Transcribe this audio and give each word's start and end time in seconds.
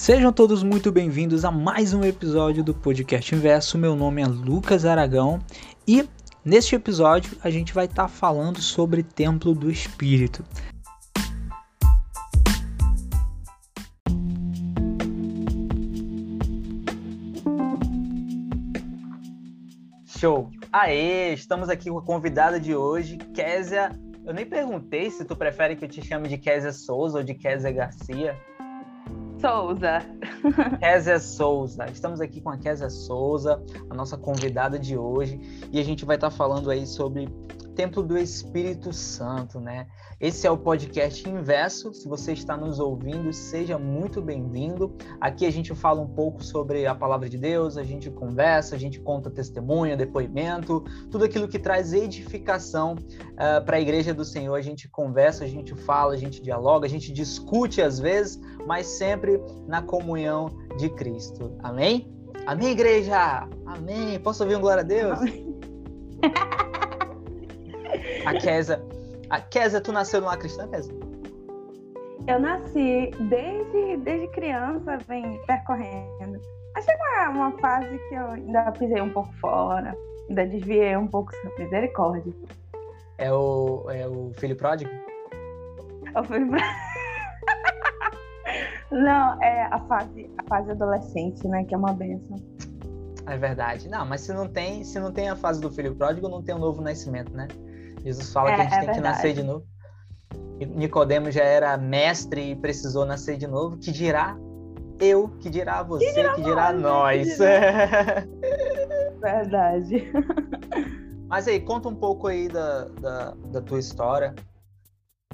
Sejam 0.00 0.32
todos 0.32 0.62
muito 0.62 0.90
bem-vindos 0.90 1.44
a 1.44 1.50
mais 1.50 1.92
um 1.92 2.02
episódio 2.02 2.64
do 2.64 2.72
Podcast 2.72 3.34
Inverso. 3.34 3.76
Meu 3.76 3.94
nome 3.94 4.22
é 4.22 4.26
Lucas 4.26 4.86
Aragão 4.86 5.38
e 5.86 6.08
neste 6.42 6.74
episódio 6.74 7.36
a 7.44 7.50
gente 7.50 7.74
vai 7.74 7.84
estar 7.84 8.04
tá 8.04 8.08
falando 8.08 8.62
sobre 8.62 9.02
Templo 9.02 9.54
do 9.54 9.70
Espírito. 9.70 10.42
Show! 20.06 20.48
Aê, 20.72 21.34
estamos 21.34 21.68
aqui 21.68 21.90
com 21.90 21.98
a 21.98 22.02
convidada 22.02 22.58
de 22.58 22.74
hoje, 22.74 23.18
Késia. 23.34 23.90
Eu 24.24 24.32
nem 24.32 24.46
perguntei 24.46 25.10
se 25.10 25.26
tu 25.26 25.36
prefere 25.36 25.76
que 25.76 25.84
eu 25.84 25.88
te 25.90 26.02
chame 26.02 26.26
de 26.26 26.38
Késia 26.38 26.72
Souza 26.72 27.18
ou 27.18 27.22
de 27.22 27.34
Késia 27.34 27.70
Garcia. 27.70 28.49
Souza. 29.40 30.02
Kézia 30.78 31.18
Souza. 31.18 31.86
Estamos 31.90 32.20
aqui 32.20 32.40
com 32.40 32.50
a 32.50 32.58
Kézia 32.58 32.90
Souza, 32.90 33.62
a 33.88 33.94
nossa 33.94 34.16
convidada 34.16 34.78
de 34.78 34.96
hoje, 34.96 35.40
e 35.72 35.80
a 35.80 35.82
gente 35.82 36.04
vai 36.04 36.16
estar 36.16 36.30
falando 36.30 36.70
aí 36.70 36.86
sobre 36.86 37.26
Templo 37.80 38.02
do 38.02 38.18
Espírito 38.18 38.92
Santo, 38.92 39.58
né? 39.58 39.86
Esse 40.20 40.46
é 40.46 40.50
o 40.50 40.58
podcast 40.58 41.26
Inverso. 41.26 41.94
Se 41.94 42.06
você 42.06 42.34
está 42.34 42.54
nos 42.54 42.78
ouvindo, 42.78 43.32
seja 43.32 43.78
muito 43.78 44.20
bem-vindo. 44.20 44.94
Aqui 45.18 45.46
a 45.46 45.50
gente 45.50 45.74
fala 45.74 45.98
um 46.02 46.06
pouco 46.06 46.44
sobre 46.44 46.84
a 46.84 46.94
palavra 46.94 47.26
de 47.26 47.38
Deus, 47.38 47.78
a 47.78 47.82
gente 47.82 48.10
conversa, 48.10 48.74
a 48.74 48.78
gente 48.78 49.00
conta 49.00 49.30
testemunho, 49.30 49.96
depoimento, 49.96 50.84
tudo 51.10 51.24
aquilo 51.24 51.48
que 51.48 51.58
traz 51.58 51.94
edificação 51.94 52.96
uh, 52.96 53.64
para 53.64 53.78
a 53.78 53.80
igreja 53.80 54.12
do 54.12 54.26
Senhor. 54.26 54.56
A 54.56 54.60
gente 54.60 54.86
conversa, 54.86 55.44
a 55.44 55.48
gente 55.48 55.74
fala, 55.74 56.12
a 56.12 56.18
gente 56.18 56.42
dialoga, 56.42 56.84
a 56.84 56.90
gente 56.90 57.10
discute 57.10 57.80
às 57.80 57.98
vezes, 57.98 58.38
mas 58.66 58.86
sempre 58.88 59.40
na 59.66 59.80
comunhão 59.80 60.50
de 60.76 60.90
Cristo. 60.90 61.56
Amém? 61.62 62.14
Amém, 62.46 62.72
igreja! 62.72 63.48
Amém! 63.64 64.20
Posso 64.20 64.42
ouvir 64.42 64.56
um 64.56 64.60
glória 64.60 64.82
a 64.82 64.86
Deus? 64.86 65.18
A 68.26 68.34
Kézia. 68.34 68.82
A 69.30 69.40
Kézia, 69.40 69.80
tu 69.80 69.92
nasceu 69.92 70.20
numa 70.20 70.36
cristã, 70.36 70.68
Kézia? 70.68 70.94
Eu 72.26 72.38
nasci 72.38 73.10
desde, 73.28 73.96
desde 73.98 74.28
criança, 74.28 74.98
vem 75.08 75.40
percorrendo. 75.46 76.40
Achei 76.76 76.94
uma, 76.94 77.28
uma 77.30 77.58
fase 77.58 77.98
que 78.08 78.14
eu 78.14 78.30
ainda 78.32 78.70
pisei 78.72 79.00
um 79.00 79.10
pouco 79.10 79.32
fora, 79.40 79.96
ainda 80.28 80.46
desviei 80.46 80.96
um 80.96 81.06
pouco, 81.06 81.32
misericórdia. 81.58 82.32
É 83.18 83.32
o, 83.32 83.86
é 83.90 84.06
o 84.06 84.32
filho 84.34 84.56
pródigo? 84.56 84.90
É 86.14 86.20
o 86.20 86.24
filho 86.24 86.48
pródigo. 86.48 86.70
Não, 88.90 89.40
é 89.42 89.68
a 89.70 89.78
fase, 89.80 90.30
a 90.38 90.42
fase 90.48 90.70
adolescente, 90.72 91.46
né? 91.46 91.64
Que 91.64 91.74
é 91.74 91.78
uma 91.78 91.92
benção. 91.92 92.36
É 93.26 93.36
verdade. 93.36 93.88
Não, 93.88 94.04
mas 94.04 94.22
se 94.22 94.32
não 94.32 94.48
tem, 94.48 94.82
se 94.82 94.98
não 94.98 95.12
tem 95.12 95.28
a 95.28 95.36
fase 95.36 95.60
do 95.60 95.70
filho 95.70 95.94
pródigo, 95.94 96.28
não 96.28 96.42
tem 96.42 96.54
um 96.54 96.58
novo 96.58 96.82
nascimento, 96.82 97.32
né? 97.32 97.46
Jesus 98.04 98.32
fala 98.32 98.52
é, 98.52 98.54
que 98.54 98.60
a 98.60 98.64
gente 98.64 98.72
é 98.72 98.76
tem 98.76 98.86
verdade. 98.86 98.98
que 98.98 99.08
nascer 99.08 99.34
de 99.34 99.42
novo. 99.42 99.66
Nicodemo 100.58 101.30
já 101.30 101.42
era 101.42 101.76
mestre 101.76 102.50
e 102.50 102.56
precisou 102.56 103.06
nascer 103.06 103.36
de 103.36 103.46
novo. 103.46 103.78
Que 103.78 103.90
dirá 103.90 104.36
eu, 105.00 105.28
que 105.40 105.48
dirá 105.48 105.82
você, 105.82 106.06
que 106.06 106.12
dirá, 106.12 106.34
que 106.34 106.42
dirá 106.42 106.72
nós. 106.72 107.38
nós. 107.38 107.38
verdade. 109.20 110.12
Mas 111.26 111.48
aí, 111.48 111.60
conta 111.60 111.88
um 111.88 111.94
pouco 111.94 112.26
aí 112.26 112.48
da, 112.48 112.84
da, 112.84 113.34
da 113.52 113.60
tua 113.62 113.78
história 113.78 114.34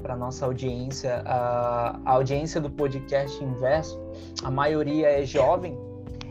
para 0.01 0.15
nossa 0.15 0.45
audiência. 0.45 1.23
A, 1.25 1.99
a 2.05 2.13
audiência 2.13 2.61
do 2.61 2.71
podcast 2.71 3.43
Inverso, 3.43 3.99
a 4.45 4.51
maioria 4.51 5.09
é 5.09 5.25
jovem 5.25 5.77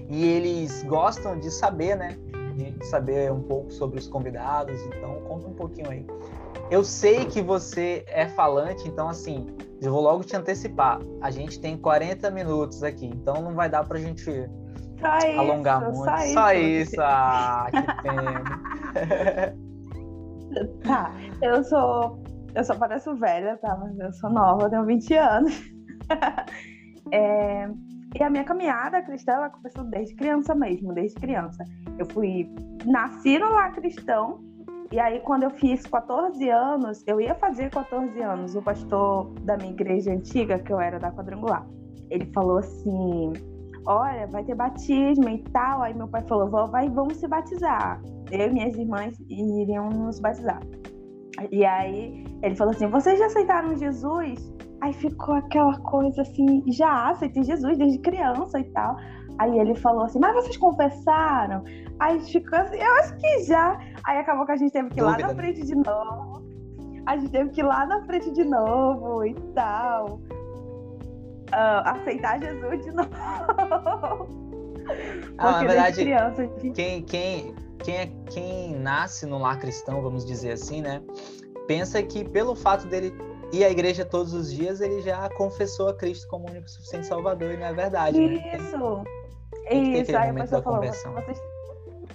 e 0.10 0.24
eles 0.24 0.84
gostam 0.84 1.40
de 1.40 1.50
saber, 1.52 1.98
né? 1.98 2.18
De 2.56 2.86
saber 2.86 3.32
um 3.32 3.42
pouco 3.42 3.72
sobre 3.72 4.00
os 4.00 4.08
convidados, 4.08 4.82
então 4.88 5.22
conta 5.28 5.48
um 5.48 5.54
pouquinho 5.54 5.90
aí. 5.90 6.06
Eu 6.72 6.84
sei 6.84 7.26
que 7.26 7.42
você 7.42 8.04
é 8.08 8.28
falante, 8.28 8.88
então 8.88 9.10
assim, 9.10 9.46
eu 9.82 9.92
vou 9.92 10.02
logo 10.02 10.24
te 10.24 10.36
antecipar. 10.36 11.00
A 11.22 11.30
gente 11.30 11.60
tem 11.60 11.78
40 11.78 12.32
minutos 12.32 12.82
aqui, 12.82 13.06
então 13.06 13.42
não 13.42 13.54
vai 13.54 13.70
dar 13.70 13.86
pra 13.86 14.00
gente 14.00 14.50
só 15.00 15.40
alongar 15.40 15.82
isso, 15.82 15.92
muito. 15.92 16.10
Só, 16.10 16.34
só 16.34 16.54
isso. 16.54 16.92
isso. 16.94 17.02
Ah, 17.02 17.68
que 17.72 18.02
pena. 18.02 18.44
tá, 20.84 21.12
eu 21.42 21.64
sou. 21.64 22.24
Eu 22.56 22.64
só 22.64 22.76
pareço 22.76 23.14
velha, 23.16 23.58
tá? 23.58 23.78
Mas 23.78 24.00
eu 24.00 24.14
sou 24.14 24.30
nova, 24.30 24.64
eu 24.64 24.70
tenho 24.70 24.86
20 24.86 25.14
anos. 25.16 25.62
é, 27.12 27.68
e 28.18 28.24
a 28.24 28.30
minha 28.30 28.44
caminhada 28.44 29.02
cristã, 29.02 29.34
ela 29.34 29.50
começou 29.50 29.84
desde 29.84 30.16
criança 30.16 30.56
mesmo, 30.56 30.94
desde 30.94 31.20
criança. 31.20 31.64
Eu 31.98 32.06
fui, 32.08 32.50
nasci 32.86 33.38
no 33.38 33.50
lar 33.50 33.74
cristão, 33.74 34.40
e 34.92 35.00
aí 35.00 35.20
quando 35.20 35.44
eu 35.44 35.50
fiz 35.50 35.86
14 35.86 36.50
anos, 36.50 37.04
eu 37.06 37.20
ia 37.20 37.36
fazer 37.36 37.70
14 37.70 38.22
anos, 38.22 38.56
o 38.56 38.62
pastor 38.62 39.34
da 39.42 39.58
minha 39.58 39.72
igreja 39.72 40.12
antiga, 40.12 40.60
que 40.60 40.72
eu 40.72 40.80
era 40.80 40.98
da 40.98 41.12
quadrangular, 41.12 41.68
ele 42.10 42.26
falou 42.34 42.60
assim, 42.60 43.34
olha, 43.86 44.28
vai 44.28 44.44
ter 44.44 44.56
batismo 44.56 45.30
e 45.30 45.40
tal. 45.52 45.82
Aí 45.82 45.94
meu 45.94 46.08
pai 46.08 46.24
falou, 46.24 46.68
vai, 46.68 46.90
vamos 46.90 47.18
se 47.18 47.28
batizar. 47.28 48.02
Eu 48.32 48.48
e 48.48 48.54
minhas 48.54 48.76
irmãs 48.78 49.18
iriam 49.30 49.90
nos 49.90 50.20
batizar. 50.20 50.62
E 51.52 51.66
aí 51.66 52.26
ele 52.42 52.56
falou 52.56 52.74
assim, 52.74 52.88
vocês 52.88 53.20
já 53.20 53.26
aceitaram 53.28 53.76
Jesus? 53.76 54.54
Aí 54.82 54.94
ficou 54.94 55.36
aquela 55.36 55.78
coisa 55.80 56.22
assim, 56.22 56.64
já 56.68 57.10
aceitei 57.10 57.44
Jesus 57.44 57.78
desde 57.78 58.00
criança 58.00 58.60
e 58.60 58.64
tal. 58.66 58.98
Aí 59.38 59.60
ele 59.60 59.76
falou 59.76 60.04
assim, 60.04 60.20
mas 60.20 60.34
vocês 60.34 60.58
confessaram? 60.58 61.64
Aí 62.00 62.20
ficou 62.20 62.60
assim, 62.60 62.78
eu 62.78 62.94
acho 62.96 63.18
que 63.18 63.44
já. 63.44 63.80
Aí 64.06 64.18
acabou 64.18 64.46
que 64.46 64.52
a 64.52 64.58
gente 64.58 64.72
teve 64.72 64.90
que 64.90 65.00
ir 65.00 65.04
lá 65.04 65.18
na 65.18 65.28
né? 65.28 65.36
frente 65.36 65.66
de 65.66 65.76
novo. 65.76 66.46
A 67.06 67.18
gente 67.18 67.32
teve 67.32 67.50
que 67.52 67.62
ir 67.62 67.64
lá 67.64 67.86
na 67.86 68.04
frente 68.06 68.32
de 68.32 68.44
novo 68.44 69.26
e 69.26 69.34
tal. 69.54 70.20
Uh, 71.52 71.82
aceitar 71.86 72.42
Jesus 72.42 72.84
de 72.84 72.92
novo. 72.96 74.28
Ah, 75.38 75.52
na 75.52 75.60
verdade, 75.60 76.02
criança, 76.02 76.44
gente... 76.44 76.72
quem, 76.72 77.02
quem, 77.04 77.56
quem, 77.84 77.98
é, 77.98 78.12
quem 78.30 78.76
nasce 78.76 79.26
no 79.26 79.38
lar 79.38 79.60
cristão, 79.60 80.02
vamos 80.02 80.26
dizer 80.26 80.52
assim, 80.52 80.82
né? 80.82 81.02
Pensa 81.68 82.02
que 82.02 82.24
pelo 82.24 82.56
fato 82.56 82.88
dele 82.88 83.14
e 83.56 83.64
a 83.64 83.70
igreja 83.70 84.04
todos 84.04 84.34
os 84.34 84.52
dias 84.52 84.82
ele 84.82 85.02
já 85.02 85.30
confessou 85.30 85.88
a 85.88 85.94
Cristo 85.94 86.28
como 86.28 86.50
único 86.50 86.70
suficiente 86.70 87.08
Salvador, 87.08 87.54
e 87.54 87.58
não 87.58 87.68
é 87.68 87.74
verdade, 87.74 88.22
Isso. 88.22 88.44
né? 88.44 88.58
Isso. 88.58 89.04
Tem, 89.70 90.02
Isso, 90.02 90.18
aí 90.18 90.30
a 90.30 90.34
pessoa 90.34 90.62
falou, 90.62 90.82
vocês, 90.82 91.42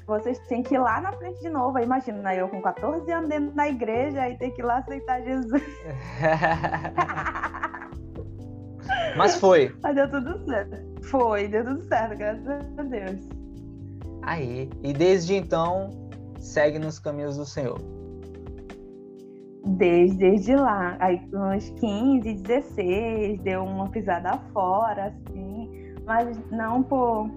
vocês 0.06 0.38
têm 0.48 0.62
que 0.62 0.74
ir 0.74 0.78
lá 0.78 1.00
na 1.00 1.12
frente 1.12 1.40
de 1.40 1.48
novo. 1.48 1.78
Aí 1.78 1.84
imagina, 1.84 2.34
eu 2.34 2.46
com 2.48 2.60
14 2.60 3.10
anos 3.10 3.30
dentro 3.30 3.54
da 3.54 3.68
igreja, 3.68 4.20
aí 4.20 4.36
tem 4.36 4.50
que 4.50 4.60
ir 4.60 4.64
lá 4.64 4.76
aceitar 4.78 5.22
Jesus. 5.22 5.62
Mas 9.16 9.36
foi. 9.36 9.74
Mas 9.82 9.94
deu 9.94 10.10
tudo 10.10 10.44
certo. 10.44 10.76
Foi, 11.04 11.48
deu 11.48 11.64
tudo 11.64 11.88
certo, 11.88 12.18
graças 12.18 12.78
a 12.78 12.82
Deus. 12.82 13.20
Aí, 14.22 14.68
e 14.82 14.92
desde 14.92 15.34
então, 15.34 15.88
segue 16.38 16.78
nos 16.78 16.98
caminhos 16.98 17.38
do 17.38 17.46
Senhor. 17.46 17.80
Desde, 19.64 20.16
desde 20.16 20.56
lá, 20.56 20.96
aí 20.98 21.20
uns 21.32 21.68
15, 21.70 22.34
16, 22.34 23.40
deu 23.42 23.62
uma 23.62 23.88
pisada 23.90 24.38
fora, 24.52 25.06
assim, 25.06 25.94
mas 26.06 26.38
não 26.50 26.82
por, 26.82 27.28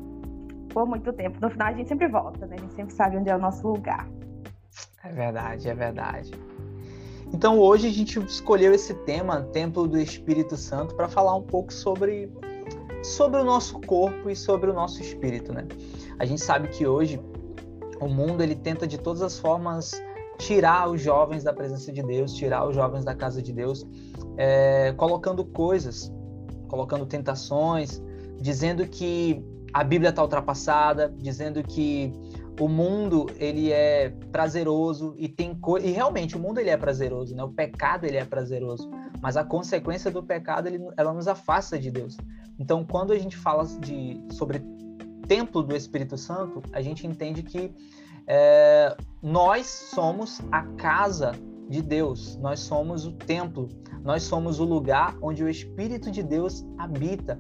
por 0.70 0.88
muito 0.88 1.12
tempo. 1.12 1.38
No 1.42 1.50
final 1.50 1.68
a 1.68 1.74
gente 1.74 1.90
sempre 1.90 2.08
volta, 2.08 2.46
né? 2.46 2.56
A 2.58 2.62
gente 2.62 2.74
sempre 2.74 2.94
sabe 2.94 3.18
onde 3.18 3.30
é 3.30 3.36
o 3.36 3.40
nosso 3.40 3.68
lugar. 3.68 4.08
É 5.04 5.12
verdade, 5.12 5.70
é 5.70 5.76
verdade. 5.76 6.32
Então 7.34 7.60
hoje 7.60 7.88
a 7.88 7.92
gente 7.92 8.20
escolheu 8.20 8.74
esse 8.74 8.94
tema, 8.94 9.42
Templo 9.42 9.88
do 9.88 10.00
Espírito 10.00 10.56
Santo, 10.56 10.96
para 10.96 11.10
falar 11.10 11.36
um 11.36 11.42
pouco 11.42 11.74
sobre, 11.74 12.32
sobre 13.04 13.42
o 13.42 13.44
nosso 13.44 13.82
corpo 13.82 14.30
e 14.30 14.36
sobre 14.36 14.70
o 14.70 14.74
nosso 14.74 15.02
espírito, 15.02 15.52
né? 15.52 15.68
A 16.20 16.26
gente 16.26 16.42
sabe 16.42 16.70
que 16.70 16.86
hoje 16.86 17.20
o 18.00 18.08
mundo 18.08 18.42
ele 18.42 18.56
tenta 18.56 18.88
de 18.88 18.98
todas 18.98 19.22
as 19.22 19.40
formas 19.40 19.92
tirar 20.38 20.90
os 20.90 21.02
jovens 21.02 21.44
da 21.44 21.54
presença 21.54 21.92
de 21.92 22.02
Deus, 22.02 22.34
tirar 22.34 22.68
os 22.68 22.76
jovens 22.76 23.06
da 23.06 23.16
casa 23.16 23.42
de 23.42 23.54
Deus, 23.54 23.86
é, 24.38 24.94
colocando 24.94 25.46
coisas, 25.46 26.12
colocando 26.68 27.06
tentações, 27.06 28.02
dizendo 28.40 28.88
que 28.88 29.44
a 29.74 29.84
Bíblia 29.84 30.10
está 30.10 30.22
ultrapassada, 30.22 31.14
dizendo 31.18 31.64
que 31.64 32.14
o 32.60 32.68
mundo 32.68 33.28
ele 33.38 33.72
é 33.72 34.10
prazeroso 34.32 35.16
e 35.18 35.28
tem 35.28 35.56
co... 35.56 35.80
e 35.80 35.92
realmente 35.92 36.36
o 36.36 36.40
mundo 36.40 36.60
ele 36.60 36.70
é 36.70 36.78
prazeroso, 36.78 37.36
né? 37.36 37.44
O 37.44 37.50
pecado 37.50 38.06
ele 38.06 38.18
é 38.18 38.26
prazeroso, 38.26 38.90
mas 39.22 39.36
a 39.36 39.44
consequência 39.44 40.12
do 40.12 40.22
pecado 40.22 40.68
ele, 40.68 40.80
ela 40.96 41.14
nos 41.14 41.28
afasta 41.28 41.80
de 41.80 41.90
Deus. 41.90 42.16
Então, 42.60 42.86
quando 42.86 43.12
a 43.12 43.18
gente 43.18 43.36
fala 43.36 43.66
de 43.66 44.22
sobre 44.32 44.62
templo 45.28 45.64
do 45.64 45.76
Espírito 45.76 46.18
Santo, 46.18 46.62
a 46.72 46.82
gente 46.82 47.08
entende 47.08 47.42
que 47.42 47.74
é, 48.28 48.96
nós 49.22 49.66
somos 49.68 50.42
a 50.52 50.64
casa 50.76 51.34
de 51.70 51.82
Deus, 51.82 52.38
nós 52.38 52.60
somos 52.60 53.06
o 53.06 53.12
templo, 53.14 53.70
nós 54.04 54.24
somos 54.24 54.60
o 54.60 54.64
lugar 54.64 55.16
onde 55.22 55.44
o 55.44 55.50
Espírito 55.50 56.12
de 56.12 56.22
Deus 56.22 56.66
habita. 56.78 57.40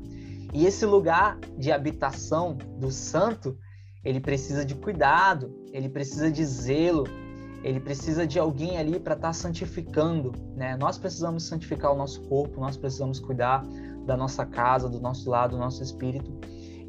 E 0.53 0.65
esse 0.65 0.85
lugar 0.85 1.39
de 1.57 1.71
habitação 1.71 2.57
do 2.79 2.91
santo, 2.91 3.57
ele 4.03 4.19
precisa 4.19 4.63
de 4.63 4.75
cuidado, 4.75 5.53
ele 5.71 5.89
precisa 5.89 6.31
de 6.31 6.45
zelo, 6.45 7.05
ele 7.63 7.79
precisa 7.79 8.27
de 8.27 8.37
alguém 8.37 8.77
ali 8.77 8.99
para 8.99 9.15
estar 9.15 9.29
tá 9.29 9.33
santificando, 9.33 10.31
né? 10.55 10.77
Nós 10.77 10.97
precisamos 10.97 11.43
santificar 11.47 11.91
o 11.93 11.97
nosso 11.97 12.21
corpo, 12.23 12.59
nós 12.59 12.77
precisamos 12.77 13.19
cuidar 13.19 13.65
da 14.05 14.17
nossa 14.17 14.45
casa, 14.45 14.89
do 14.89 14.99
nosso 14.99 15.29
lado, 15.29 15.51
do 15.51 15.57
nosso 15.57 15.81
espírito. 15.81 16.31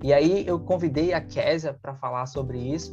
E 0.03 0.13
aí 0.13 0.47
eu 0.47 0.61
convidei 0.61 1.15
a 1.15 1.21
Késia 1.21 1.73
para 1.81 1.95
falar 1.95 2.27
sobre 2.27 2.59
isso, 2.59 2.93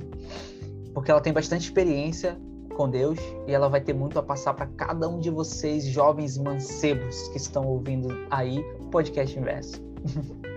porque 0.94 1.12
ela 1.12 1.22
tem 1.22 1.34
bastante 1.34 1.64
experiência 1.64 2.38
com 2.76 2.90
Deus 2.90 3.20
e 3.48 3.54
ela 3.54 3.70
vai 3.70 3.82
ter 3.82 3.94
muito 3.94 4.18
a 4.18 4.24
passar 4.24 4.54
para 4.54 4.66
cada 4.66 5.08
um 5.08 5.20
de 5.20 5.30
vocês, 5.30 5.86
jovens 5.86 6.38
mancebos 6.38 7.28
que 7.30 7.38
estão 7.38 7.66
ouvindo 7.68 8.10
aí 8.30 8.60
o 8.80 8.86
podcast 8.90 9.38
Inverso. 9.38 9.82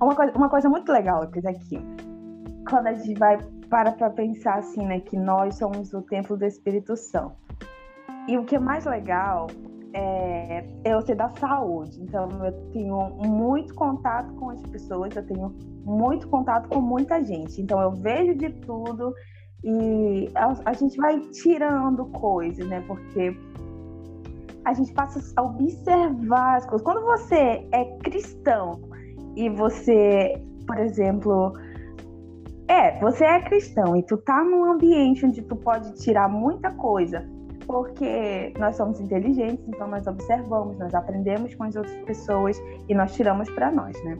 uma 0.00 0.14
coisa, 0.14 0.32
uma 0.32 0.48
coisa 0.48 0.68
muito 0.68 0.90
legal, 0.92 1.22
Lucas, 1.22 1.44
aqui. 1.44 1.78
Quando 2.68 2.88
a 2.88 2.94
gente 2.94 3.18
vai 3.18 3.38
para 3.68 3.92
para 3.92 4.10
pensar 4.10 4.58
assim, 4.58 4.84
né, 4.86 5.00
que 5.00 5.16
nós 5.16 5.56
somos 5.56 5.92
o 5.92 6.02
templo 6.02 6.36
do 6.36 6.44
Espírito 6.44 6.96
Santo. 6.96 7.45
E 8.28 8.36
o 8.36 8.44
que 8.44 8.56
é 8.56 8.58
mais 8.58 8.84
legal 8.84 9.46
é, 9.92 10.64
é 10.84 10.94
eu 10.94 11.00
ser 11.02 11.14
da 11.14 11.28
saúde. 11.30 12.02
Então, 12.02 12.28
eu 12.44 12.52
tenho 12.72 13.10
muito 13.24 13.74
contato 13.74 14.32
com 14.34 14.50
as 14.50 14.60
pessoas, 14.62 15.14
eu 15.14 15.26
tenho 15.26 15.54
muito 15.84 16.28
contato 16.28 16.68
com 16.68 16.80
muita 16.80 17.22
gente. 17.22 17.60
Então, 17.60 17.80
eu 17.80 17.92
vejo 17.92 18.34
de 18.34 18.50
tudo 18.50 19.14
e 19.64 20.28
a, 20.34 20.54
a 20.66 20.72
gente 20.72 20.96
vai 20.96 21.18
tirando 21.30 22.04
coisas, 22.06 22.66
né? 22.68 22.82
Porque 22.86 23.36
a 24.64 24.74
gente 24.74 24.92
passa 24.92 25.20
a 25.36 25.42
observar 25.42 26.56
as 26.56 26.66
coisas. 26.66 26.84
Quando 26.84 27.02
você 27.02 27.66
é 27.72 27.84
cristão 28.02 28.80
e 29.36 29.48
você, 29.48 30.42
por 30.66 30.78
exemplo, 30.78 31.52
é, 32.68 32.98
você 33.00 33.24
é 33.24 33.40
cristão 33.42 33.96
e 33.96 34.02
tu 34.02 34.16
tá 34.16 34.42
num 34.42 34.64
ambiente 34.64 35.24
onde 35.24 35.40
tu 35.42 35.54
pode 35.54 35.94
tirar 35.94 36.28
muita 36.28 36.72
coisa, 36.72 37.24
porque 37.66 38.52
nós 38.58 38.76
somos 38.76 39.00
inteligentes, 39.00 39.66
então 39.68 39.88
nós 39.88 40.06
observamos, 40.06 40.78
nós 40.78 40.94
aprendemos 40.94 41.54
com 41.54 41.64
as 41.64 41.76
outras 41.76 41.96
pessoas 42.04 42.60
e 42.88 42.94
nós 42.94 43.14
tiramos 43.14 43.50
para 43.50 43.70
nós, 43.70 44.02
né? 44.04 44.16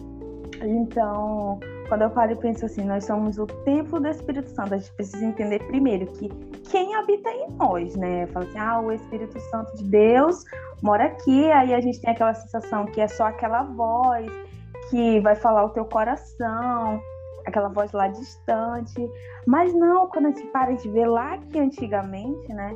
Então, 0.63 1.61
quando 1.89 2.03
eu 2.03 2.11
paro 2.11 2.33
e 2.33 2.37
penso 2.37 2.67
assim, 2.67 2.85
nós 2.85 3.05
somos 3.05 3.39
o 3.39 3.47
templo 3.47 4.01
do 4.01 4.09
Espírito 4.09 4.49
Santo, 4.51 4.75
a 4.75 4.79
gente 4.79 4.93
precisa 4.95 5.25
entender 5.25 5.63
primeiro 5.67 6.07
que 6.07 6.29
quem 6.71 6.95
habita 6.95 7.31
em 7.31 7.51
nós, 7.53 7.95
né? 7.97 8.27
Fala 8.29 8.47
assim, 8.47 8.59
ah, 8.59 8.81
o 8.81 8.93
Espírito 8.93 9.39
Santo 9.51 9.77
de 9.77 9.85
Deus 9.85 10.45
mora 10.83 11.05
aqui, 11.07 11.51
aí 11.53 11.75
a 11.75 11.81
gente 11.81 12.01
tem 12.01 12.11
aquela 12.11 12.35
sensação 12.35 12.87
que 12.87 13.01
é 13.01 13.09
só 13.09 13.25
aquela 13.25 13.63
voz 13.63 14.31
que 14.91 15.21
vai 15.21 15.35
falar 15.35 15.65
o 15.65 15.71
teu 15.71 15.85
coração, 15.85 17.01
aquela 17.47 17.69
voz 17.69 17.93
lá 17.93 18.09
distante. 18.09 19.09
Mas 19.47 19.73
não, 19.75 20.09
quando 20.09 20.27
a 20.27 20.31
gente 20.31 20.47
para 20.49 20.73
de 20.73 20.89
ver 20.89 21.07
lá 21.07 21.39
que 21.39 21.59
antigamente, 21.59 22.53
né? 22.53 22.75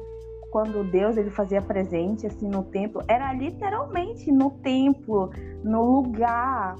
Quando 0.50 0.82
Deus 0.90 1.16
ele 1.16 1.30
fazia 1.30 1.62
presente 1.62 2.26
assim 2.26 2.48
no 2.48 2.64
templo, 2.64 3.02
era 3.08 3.32
literalmente 3.32 4.32
no 4.32 4.50
templo, 4.62 5.30
no 5.62 6.00
lugar. 6.00 6.76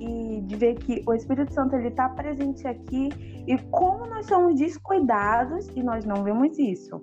E 0.00 0.40
de 0.42 0.56
ver 0.56 0.76
que 0.76 1.02
o 1.06 1.12
Espírito 1.12 1.52
Santo 1.52 1.74
ele 1.74 1.88
está 1.88 2.08
presente 2.08 2.66
aqui 2.66 3.08
e 3.46 3.58
como 3.70 4.06
nós 4.06 4.26
somos 4.26 4.58
descuidados 4.58 5.68
e 5.74 5.82
nós 5.82 6.04
não 6.04 6.22
vemos 6.22 6.58
isso. 6.58 7.02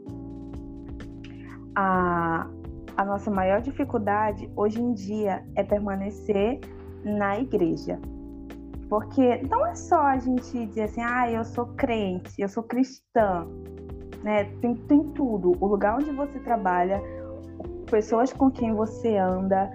A, 1.76 2.50
a 2.96 3.06
nossa 3.06 3.30
maior 3.30 3.62
dificuldade 3.62 4.50
hoje 4.56 4.82
em 4.82 4.94
dia 4.94 5.46
é 5.56 5.64
permanecer 5.64 6.62
na 7.04 7.38
igreja. 7.40 8.00
Porque 8.90 9.42
não 9.50 9.66
é 9.66 9.76
só 9.76 10.02
a 10.02 10.18
gente 10.18 10.66
dizer 10.68 10.84
assim, 10.84 11.02
ah, 11.02 11.30
eu 11.30 11.44
sou 11.44 11.66
crente, 11.76 12.34
eu 12.40 12.48
sou 12.48 12.64
cristã, 12.64 13.48
né? 14.26 14.46
Tem, 14.60 14.74
tem 14.74 15.04
tudo. 15.12 15.56
O 15.62 15.68
lugar 15.68 15.96
onde 15.96 16.12
você 16.12 16.40
trabalha, 16.40 17.00
pessoas 17.90 18.34
com 18.34 18.50
quem 18.50 18.74
você 18.74 19.16
anda. 19.18 19.72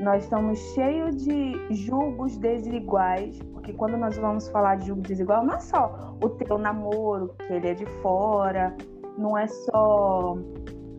Nós 0.00 0.24
estamos 0.24 0.58
cheios 0.74 1.22
de 1.22 1.54
julgos 1.70 2.36
desiguais, 2.38 3.38
porque 3.52 3.74
quando 3.74 3.98
nós 3.98 4.16
vamos 4.16 4.48
falar 4.48 4.76
de 4.76 4.86
julgo 4.86 5.02
desigual, 5.02 5.44
não 5.44 5.54
é 5.54 5.60
só 5.60 6.16
o 6.20 6.28
teu 6.30 6.56
namoro, 6.56 7.34
que 7.46 7.52
ele 7.52 7.68
é 7.68 7.74
de 7.74 7.86
fora, 8.00 8.74
não 9.18 9.36
é 9.36 9.46
só. 9.46 10.38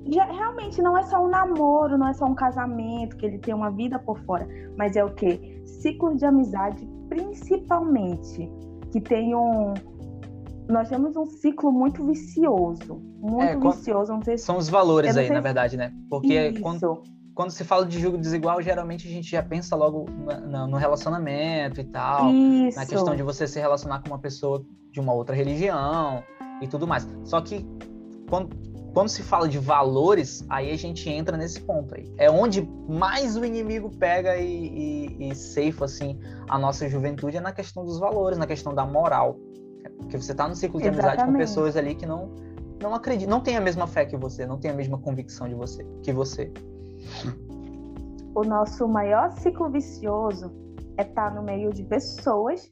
Já, 0.06 0.25
realmente 0.25 0.81
não 0.81 0.95
é 0.95 1.01
só 1.04 1.25
um 1.25 1.28
namoro, 1.28 1.98
não 1.98 2.07
é 2.07 2.13
só 2.13 2.25
um 2.25 2.36
casamento, 2.36 3.18
que 3.18 3.25
ele 3.25 3.40
tem 3.40 3.54
uma 3.54 3.72
vida 3.72 3.98
por 3.98 4.19
fora, 4.19 4.48
mas 4.78 4.95
é 4.95 5.04
o 5.04 5.10
que? 5.13 5.62
Ciclos 5.66 6.18
de 6.18 6.25
amizade 6.25 6.88
principalmente 7.10 8.50
que 8.94 9.01
tem 9.01 9.36
um. 9.36 9.74
Nós 10.73 10.89
temos 10.89 11.15
um 11.15 11.25
ciclo 11.27 11.71
muito 11.71 12.03
vicioso. 12.03 12.95
Muito 13.21 13.43
é, 13.43 13.55
vicioso. 13.71 14.19
Se... 14.25 14.39
São 14.39 14.57
os 14.57 14.67
valores 14.67 15.15
aí, 15.15 15.29
na 15.29 15.39
verdade, 15.39 15.77
né? 15.77 15.93
Porque 16.09 16.59
quando, 16.59 17.03
quando 17.35 17.51
se 17.51 17.63
fala 17.63 17.85
de 17.85 17.99
jogo 17.99 18.17
desigual, 18.17 18.59
geralmente 18.59 19.07
a 19.07 19.11
gente 19.11 19.29
já 19.29 19.43
pensa 19.43 19.75
logo 19.75 20.07
no, 20.47 20.67
no 20.67 20.77
relacionamento 20.77 21.79
e 21.79 21.83
tal. 21.83 22.27
Isso. 22.33 22.79
Na 22.79 22.87
questão 22.87 23.15
de 23.15 23.21
você 23.21 23.47
se 23.47 23.59
relacionar 23.59 24.01
com 24.01 24.07
uma 24.07 24.17
pessoa 24.17 24.65
de 24.91 24.99
uma 24.99 25.13
outra 25.13 25.35
religião 25.35 26.23
e 26.59 26.67
tudo 26.67 26.87
mais. 26.87 27.07
Só 27.23 27.39
que 27.39 27.63
quando, 28.27 28.49
quando 28.95 29.09
se 29.09 29.21
fala 29.21 29.47
de 29.47 29.59
valores, 29.59 30.43
aí 30.49 30.71
a 30.71 30.75
gente 30.75 31.07
entra 31.07 31.37
nesse 31.37 31.61
ponto 31.61 31.93
aí. 31.93 32.11
É 32.17 32.31
onde 32.31 32.67
mais 32.89 33.37
o 33.37 33.45
inimigo 33.45 33.91
pega 33.91 34.37
e, 34.37 34.47
e, 35.19 35.29
e 35.29 35.35
ceifa 35.35 35.85
assim, 35.85 36.19
a 36.49 36.57
nossa 36.57 36.89
juventude, 36.89 37.37
é 37.37 37.39
na 37.39 37.51
questão 37.51 37.85
dos 37.85 37.99
valores, 37.99 38.39
na 38.39 38.47
questão 38.47 38.73
da 38.73 38.87
moral. 38.87 39.37
Porque 40.03 40.17
você 40.17 40.31
está 40.31 40.47
no 40.47 40.55
ciclo 40.55 40.79
de 40.79 40.88
Exatamente. 40.88 41.11
amizade 41.11 41.31
com 41.31 41.38
pessoas 41.38 41.75
ali 41.75 41.95
que 41.95 42.05
não, 42.05 42.29
não 42.81 42.94
acreditam, 42.94 43.29
não 43.29 43.41
tem 43.41 43.57
a 43.57 43.61
mesma 43.61 43.88
fé 43.88 44.05
que 44.05 44.17
você, 44.17 44.45
não 44.45 44.57
tem 44.57 44.71
a 44.71 44.73
mesma 44.73 44.97
convicção 44.97 45.47
de 45.47 45.55
você, 45.55 45.85
que 46.01 46.11
você. 46.11 46.51
O 48.35 48.44
nosso 48.44 48.88
maior 48.88 49.31
ciclo 49.31 49.69
vicioso 49.69 50.51
é 50.97 51.03
estar 51.03 51.29
tá 51.29 51.35
no 51.35 51.44
meio 51.44 51.71
de 51.71 51.83
pessoas 51.83 52.71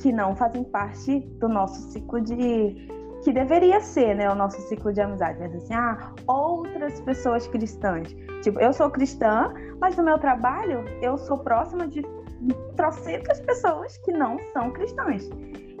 que 0.00 0.12
não 0.12 0.34
fazem 0.34 0.64
parte 0.64 1.20
do 1.38 1.48
nosso 1.48 1.92
ciclo 1.92 2.20
de 2.20 2.88
que 3.22 3.32
deveria 3.32 3.80
ser, 3.80 4.16
né, 4.16 4.28
o 4.28 4.34
nosso 4.34 4.60
ciclo 4.62 4.92
de 4.92 5.00
amizade, 5.00 5.38
mas 5.38 5.54
assim, 5.54 5.74
ah, 5.74 6.12
outras 6.26 7.00
pessoas 7.02 7.46
cristãs. 7.46 8.08
Tipo, 8.42 8.58
eu 8.60 8.72
sou 8.72 8.90
cristã, 8.90 9.54
mas 9.80 9.96
no 9.96 10.02
meu 10.02 10.18
trabalho 10.18 10.84
eu 11.00 11.16
sou 11.16 11.38
próxima 11.38 11.86
de 11.86 12.02
trocentas 12.76 13.40
pessoas 13.40 13.96
que 13.98 14.12
não 14.12 14.36
são 14.52 14.72
cristãs. 14.72 15.30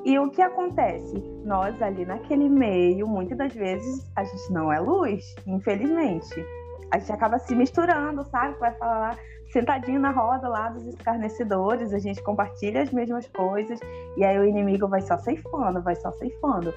E 0.04 0.18
o 0.18 0.30
que 0.30 0.42
acontece? 0.42 1.16
Nós 1.44 1.80
ali 1.80 2.04
naquele 2.04 2.48
meio, 2.48 3.06
muitas 3.06 3.38
das 3.38 3.54
vezes, 3.54 4.10
a 4.16 4.24
gente 4.24 4.52
não 4.52 4.72
é 4.72 4.80
luz, 4.80 5.22
infelizmente. 5.46 6.44
A 6.90 6.98
gente 6.98 7.12
acaba 7.12 7.38
se 7.38 7.54
misturando, 7.54 8.24
sabe? 8.24 8.58
Vai 8.58 8.72
falar 8.72 9.16
sentadinho 9.52 10.00
na 10.00 10.10
roda 10.10 10.48
lá 10.48 10.70
dos 10.70 10.86
escarnecedores, 10.86 11.92
a 11.92 11.98
gente 11.98 12.22
compartilha 12.22 12.82
as 12.82 12.90
mesmas 12.90 13.28
coisas, 13.28 13.78
e 14.16 14.24
aí 14.24 14.38
o 14.38 14.44
inimigo 14.44 14.88
vai 14.88 15.02
só 15.02 15.16
ceifando, 15.18 15.82
vai 15.82 15.94
só 15.94 16.10
ceifando. 16.12 16.74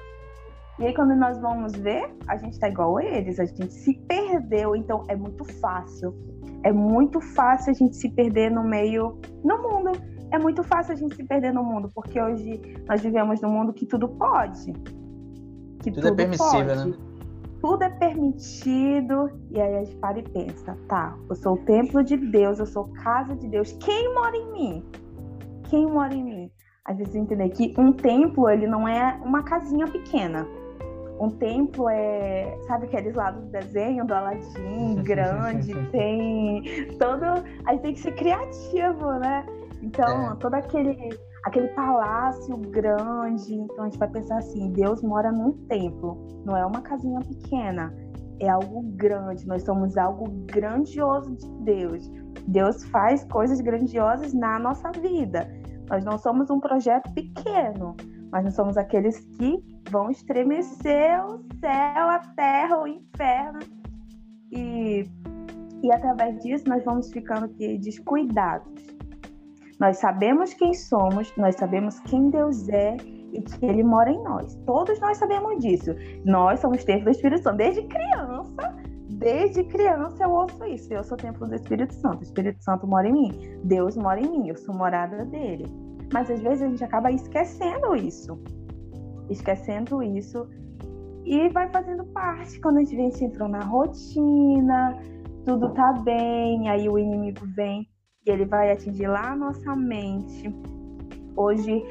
E 0.78 0.84
aí, 0.84 0.94
quando 0.94 1.16
nós 1.16 1.40
vamos 1.40 1.72
ver, 1.72 2.06
a 2.28 2.36
gente 2.36 2.60
tá 2.60 2.68
igual 2.68 2.98
a 2.98 3.04
eles, 3.04 3.40
a 3.40 3.46
gente 3.46 3.72
se 3.72 3.94
perdeu, 4.06 4.76
então 4.76 5.04
é 5.08 5.16
muito 5.16 5.42
fácil. 5.58 6.14
É 6.62 6.70
muito 6.70 7.18
fácil 7.18 7.70
a 7.70 7.74
gente 7.74 7.96
se 7.96 8.10
perder 8.10 8.50
no 8.50 8.62
meio, 8.62 9.18
no 9.42 9.62
mundo. 9.62 9.92
É 10.30 10.38
muito 10.38 10.62
fácil 10.62 10.94
a 10.94 10.96
gente 10.96 11.14
se 11.14 11.24
perder 11.24 11.52
no 11.52 11.62
mundo, 11.62 11.90
porque 11.94 12.20
hoje 12.20 12.60
nós 12.88 13.00
vivemos 13.00 13.40
num 13.40 13.50
mundo 13.50 13.72
que 13.72 13.86
tudo 13.86 14.08
pode. 14.08 14.72
Que 15.80 15.90
tudo, 15.90 16.08
é 16.08 16.10
tudo 16.10 16.12
é 16.12 16.14
permissível, 16.16 16.76
pode. 16.76 16.90
né? 16.90 16.96
Tudo 17.60 17.82
é 17.82 17.90
permitido, 17.90 19.30
e 19.50 19.60
aí 19.60 19.76
a 19.76 19.84
gente 19.84 19.96
para 19.96 20.18
e 20.18 20.22
pensa, 20.22 20.76
tá, 20.88 21.16
eu 21.28 21.34
sou 21.36 21.54
o 21.54 21.58
templo 21.58 22.02
de 22.04 22.16
Deus, 22.16 22.58
eu 22.58 22.66
sou 22.66 22.84
casa 23.02 23.34
de 23.34 23.48
Deus. 23.48 23.72
Quem 23.80 24.14
mora 24.14 24.36
em 24.36 24.52
mim? 24.52 24.84
Quem 25.70 25.86
mora 25.86 26.14
em 26.14 26.22
mim? 26.22 26.50
Às 26.84 26.98
vezes 26.98 27.14
entender 27.14 27.48
que 27.50 27.74
um 27.78 27.92
templo, 27.92 28.48
ele 28.48 28.66
não 28.66 28.86
é 28.86 29.18
uma 29.24 29.42
casinha 29.42 29.86
pequena 29.86 30.46
um 31.18 31.30
templo 31.30 31.88
é, 31.88 32.58
sabe 32.66 32.86
aqueles 32.86 33.14
lados 33.14 33.42
do 33.44 33.50
desenho 33.50 34.04
do 34.04 34.14
Aladim, 34.14 34.96
grande, 35.02 35.74
tem 35.90 36.62
todo, 36.98 37.24
a 37.64 37.72
gente 37.72 37.82
tem 37.82 37.94
que 37.94 38.00
ser 38.00 38.12
criativo, 38.12 39.12
né? 39.18 39.44
Então, 39.86 40.32
é. 40.32 40.36
todo 40.36 40.54
aquele 40.54 41.16
aquele 41.44 41.68
palácio 41.68 42.56
grande, 42.56 43.54
então 43.54 43.82
a 43.82 43.84
gente 43.84 43.98
vai 43.98 44.10
pensar 44.10 44.38
assim, 44.38 44.72
Deus 44.72 45.00
mora 45.00 45.30
num 45.30 45.52
templo, 45.68 46.42
não 46.44 46.56
é 46.56 46.66
uma 46.66 46.80
casinha 46.80 47.20
pequena, 47.20 47.94
é 48.40 48.48
algo 48.48 48.82
grande, 48.96 49.46
nós 49.46 49.62
somos 49.62 49.96
algo 49.96 50.28
grandioso 50.46 51.36
de 51.36 51.48
Deus. 51.62 52.10
Deus 52.48 52.84
faz 52.86 53.24
coisas 53.30 53.60
grandiosas 53.60 54.34
na 54.34 54.58
nossa 54.58 54.90
vida. 54.90 55.48
Nós 55.88 56.04
não 56.04 56.18
somos 56.18 56.50
um 56.50 56.58
projeto 56.58 57.12
pequeno, 57.14 57.96
mas 58.32 58.44
nós 58.44 58.54
somos 58.54 58.76
aqueles 58.76 59.20
que 59.36 59.56
vão 59.88 60.10
estremecer 60.10 61.24
o 61.24 61.38
céu, 61.60 62.08
a 62.10 62.18
terra, 62.34 62.82
o 62.82 62.88
inferno. 62.88 63.60
E, 64.50 65.08
e 65.82 65.92
através 65.92 66.42
disso 66.42 66.68
nós 66.68 66.84
vamos 66.84 67.08
ficando 67.12 67.46
descuidados. 67.78 68.95
Nós 69.78 69.98
sabemos 69.98 70.54
quem 70.54 70.72
somos, 70.72 71.32
nós 71.36 71.54
sabemos 71.56 72.00
quem 72.00 72.30
Deus 72.30 72.66
é 72.68 72.96
e 73.32 73.42
que 73.42 73.66
Ele 73.66 73.82
mora 73.82 74.10
em 74.10 74.22
nós. 74.22 74.54
Todos 74.66 74.98
nós 75.00 75.18
sabemos 75.18 75.58
disso. 75.58 75.94
Nós 76.24 76.60
somos 76.60 76.82
templo 76.84 77.04
do 77.04 77.10
Espírito 77.10 77.42
Santo. 77.42 77.58
Desde 77.58 77.82
criança, 77.82 78.76
desde 79.10 79.64
criança 79.64 80.24
eu 80.24 80.30
ouço 80.30 80.64
isso. 80.64 80.92
Eu 80.92 81.04
sou 81.04 81.16
templo 81.18 81.46
do 81.46 81.54
Espírito 81.54 81.92
Santo. 81.92 82.20
O 82.20 82.22
Espírito 82.22 82.62
Santo 82.64 82.86
mora 82.86 83.06
em 83.06 83.12
mim. 83.12 83.60
Deus 83.64 83.96
mora 83.96 84.18
em 84.18 84.30
mim. 84.30 84.48
Eu 84.48 84.56
sou 84.56 84.74
morada 84.74 85.26
dele. 85.26 85.66
Mas 86.10 86.30
às 86.30 86.40
vezes 86.40 86.62
a 86.62 86.68
gente 86.68 86.84
acaba 86.84 87.12
esquecendo 87.12 87.94
isso. 87.94 88.40
Esquecendo 89.28 90.02
isso. 90.02 90.48
E 91.26 91.50
vai 91.50 91.68
fazendo 91.68 92.04
parte. 92.06 92.58
Quando 92.60 92.78
a 92.78 92.80
gente 92.80 92.96
a 92.96 93.10
gente 93.10 93.24
entrou 93.24 93.48
na 93.48 93.60
rotina, 93.60 94.98
tudo 95.44 95.74
tá 95.74 95.92
bem, 95.92 96.68
aí 96.70 96.88
o 96.88 96.98
inimigo 96.98 97.44
vem 97.54 97.86
e 98.26 98.30
ele 98.30 98.44
vai 98.44 98.72
atingir 98.72 99.06
lá 99.06 99.32
a 99.32 99.36
nossa 99.36 99.74
mente. 99.76 100.52
Hoje, 101.36 101.84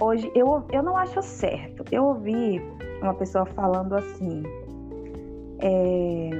hoje 0.00 0.30
eu, 0.34 0.64
eu 0.72 0.82
não 0.82 0.96
acho 0.96 1.20
certo. 1.20 1.84
Eu 1.90 2.04
ouvi 2.04 2.62
uma 3.02 3.14
pessoa 3.14 3.44
falando 3.44 3.94
assim. 3.94 4.42
É, 5.58 6.30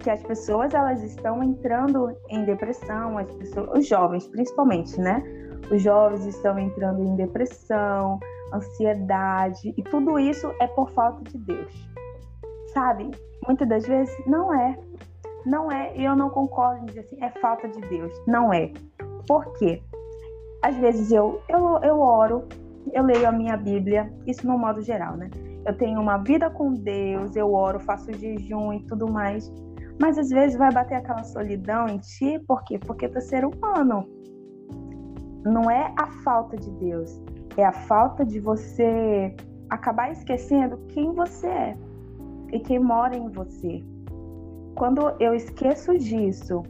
que 0.00 0.10
as 0.10 0.22
pessoas 0.22 0.72
elas 0.74 1.02
estão 1.02 1.42
entrando 1.42 2.16
em 2.28 2.44
depressão, 2.44 3.18
as 3.18 3.30
pessoas, 3.34 3.68
os 3.78 3.86
jovens 3.86 4.26
principalmente, 4.28 4.98
né? 4.98 5.22
Os 5.70 5.82
jovens 5.82 6.24
estão 6.24 6.58
entrando 6.58 7.02
em 7.02 7.14
depressão, 7.16 8.18
ansiedade, 8.52 9.74
e 9.76 9.82
tudo 9.82 10.18
isso 10.18 10.50
é 10.60 10.66
por 10.68 10.90
falta 10.90 11.22
de 11.30 11.38
Deus. 11.38 11.88
Sabe? 12.72 13.10
Muitas 13.46 13.68
das 13.68 13.86
vezes 13.86 14.26
não 14.26 14.54
é. 14.54 14.78
Não 15.46 15.70
é, 15.70 15.92
eu 15.96 16.14
não 16.16 16.30
concordo 16.30 16.82
em 16.82 16.86
dizer 16.86 17.00
assim, 17.00 17.22
é 17.22 17.30
falta 17.40 17.68
de 17.68 17.80
Deus. 17.82 18.12
Não 18.26 18.52
é. 18.52 18.72
Por 19.26 19.52
quê? 19.54 19.82
Às 20.62 20.76
vezes 20.76 21.12
eu, 21.12 21.40
eu, 21.48 21.78
eu 21.82 22.00
oro, 22.00 22.44
eu 22.92 23.04
leio 23.04 23.28
a 23.28 23.32
minha 23.32 23.56
Bíblia, 23.56 24.12
isso 24.26 24.46
no 24.46 24.58
modo 24.58 24.82
geral, 24.82 25.16
né? 25.16 25.30
Eu 25.64 25.76
tenho 25.76 26.00
uma 26.00 26.18
vida 26.18 26.50
com 26.50 26.72
Deus, 26.72 27.36
eu 27.36 27.52
oro, 27.52 27.78
faço 27.80 28.12
jejum 28.12 28.72
e 28.72 28.80
tudo 28.86 29.10
mais. 29.10 29.52
Mas 30.00 30.18
às 30.18 30.30
vezes 30.30 30.56
vai 30.56 30.72
bater 30.72 30.96
aquela 30.96 31.24
solidão 31.24 31.86
em 31.86 31.98
ti, 31.98 32.38
por 32.46 32.62
quê? 32.64 32.78
Porque 32.78 33.08
tu 33.08 33.18
é 33.18 33.20
ser 33.20 33.44
humano 33.44 34.06
não 35.44 35.70
é 35.70 35.92
a 35.98 36.06
falta 36.22 36.56
de 36.56 36.70
Deus, 36.72 37.20
é 37.56 37.64
a 37.64 37.72
falta 37.72 38.24
de 38.24 38.40
você 38.40 39.34
acabar 39.70 40.10
esquecendo 40.10 40.78
quem 40.88 41.12
você 41.12 41.46
é 41.46 41.76
e 42.52 42.60
quem 42.60 42.78
mora 42.78 43.16
em 43.16 43.28
você. 43.28 43.82
Quando 44.78 45.12
eu 45.18 45.34
esqueço 45.34 45.98
disso, 45.98 46.62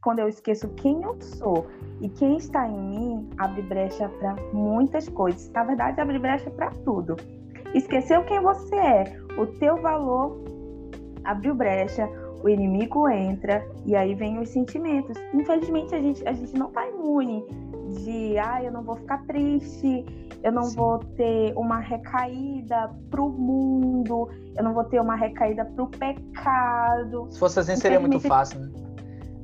quando 0.00 0.20
eu 0.20 0.28
esqueço 0.28 0.68
quem 0.74 1.02
eu 1.02 1.20
sou 1.20 1.66
e 2.00 2.08
quem 2.08 2.36
está 2.36 2.68
em 2.68 2.78
mim, 2.78 3.30
abre 3.36 3.62
brecha 3.62 4.08
para 4.08 4.36
muitas 4.52 5.08
coisas. 5.08 5.50
Na 5.50 5.64
verdade, 5.64 6.00
abre 6.00 6.20
brecha 6.20 6.48
para 6.52 6.70
tudo. 6.84 7.16
Esqueceu 7.74 8.24
quem 8.26 8.40
você 8.40 8.76
é, 8.76 9.20
o 9.36 9.44
teu 9.44 9.76
valor 9.82 10.40
abriu 11.24 11.52
brecha, 11.52 12.08
o 12.44 12.48
inimigo 12.48 13.08
entra 13.08 13.66
e 13.84 13.96
aí 13.96 14.14
vem 14.14 14.38
os 14.38 14.50
sentimentos. 14.50 15.18
Infelizmente, 15.34 15.92
a 15.96 16.00
gente, 16.00 16.28
a 16.28 16.32
gente 16.32 16.56
não 16.56 16.68
está 16.68 16.86
imune 16.86 17.44
de 17.88 18.38
ah, 18.38 18.62
eu 18.62 18.72
não 18.72 18.82
vou 18.82 18.96
ficar 18.96 19.18
triste, 19.26 20.04
eu 20.42 20.52
não 20.52 20.64
Sim. 20.64 20.76
vou 20.76 20.98
ter 20.98 21.52
uma 21.56 21.78
recaída 21.78 22.94
pro 23.10 23.28
mundo, 23.28 24.28
eu 24.56 24.64
não 24.64 24.74
vou 24.74 24.84
ter 24.84 25.00
uma 25.00 25.16
recaída 25.16 25.64
pro 25.64 25.88
pecado. 25.88 27.28
Se 27.30 27.38
fosse 27.38 27.60
assim, 27.60 27.76
seria 27.76 28.00
muito 28.00 28.20
fácil, 28.20 28.60
né? 28.60 28.70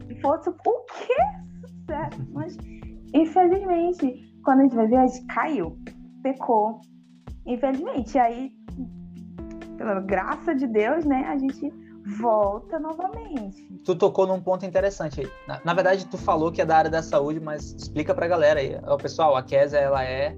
Se 0.07 0.21
fosse 0.21 0.49
o 0.49 0.55
quê? 0.55 1.17
Mas 2.33 2.57
infelizmente, 3.13 4.35
quando 4.45 4.61
a 4.61 4.63
gente 4.65 4.77
vai 4.77 4.87
ver, 4.87 4.97
a 4.97 5.07
gente 5.07 5.27
caiu, 5.27 5.79
pecou. 6.23 6.81
Infelizmente, 7.47 8.19
aí, 8.19 8.51
pela 9.77 10.01
graça 10.01 10.55
de 10.55 10.67
Deus, 10.67 11.05
né, 11.05 11.25
a 11.29 11.37
gente 11.37 11.71
volta 12.05 12.79
novamente. 12.79 13.67
Tu 13.85 13.97
tocou 13.97 14.27
num 14.27 14.41
ponto 14.41 14.67
interessante 14.67 15.21
aí. 15.21 15.31
Na, 15.49 15.61
na, 15.65 15.75
verdade, 15.75 16.07
tu 16.07 16.19
falou 16.19 16.53
que 16.53 16.61
é 16.61 16.67
da 16.67 16.77
área 16.77 16.91
da 16.91 17.03
saúde, 17.03 17.41
mas 17.41 17.73
explica 17.73 18.15
pra 18.15 18.29
galera 18.29 18.61
aí. 18.61 18.77
O 18.87 18.97
pessoal, 18.99 19.35
a 19.37 19.43
Kézia, 19.43 19.79
ela 19.79 20.05
é. 20.05 20.37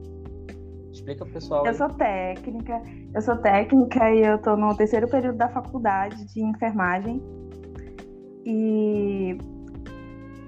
Explica 0.93 1.25
pro 1.25 1.35
pessoal. 1.35 1.65
Aí. 1.65 1.69
Eu 1.69 1.75
sou 1.75 1.89
técnica, 1.89 2.83
eu 3.15 3.21
sou 3.21 3.37
técnica 3.39 4.11
e 4.15 4.23
eu 4.23 4.41
tô 4.41 4.57
no 4.57 4.75
terceiro 4.77 5.09
período 5.09 5.37
da 5.37 5.49
faculdade 5.49 6.25
de 6.33 6.43
enfermagem. 6.43 7.21
E. 8.45 9.37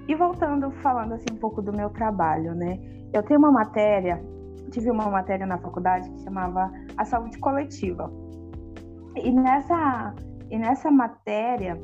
E 0.07 0.15
voltando, 0.15 0.71
falando 0.81 1.13
assim 1.13 1.27
um 1.33 1.37
pouco 1.37 1.61
do 1.61 1.71
meu 1.71 1.89
trabalho, 1.91 2.55
né? 2.55 2.79
Eu 3.13 3.21
tenho 3.23 3.39
uma 3.39 3.51
matéria, 3.51 4.19
tive 4.71 4.89
uma 4.89 5.07
matéria 5.07 5.45
na 5.45 5.57
faculdade 5.59 6.09
que 6.09 6.23
chamava 6.23 6.71
a 6.97 7.05
saúde 7.05 7.37
coletiva. 7.37 8.11
E 9.15 9.31
nessa 9.31 10.15
e 10.49 10.57
nessa 10.57 10.89
matéria, 10.89 11.79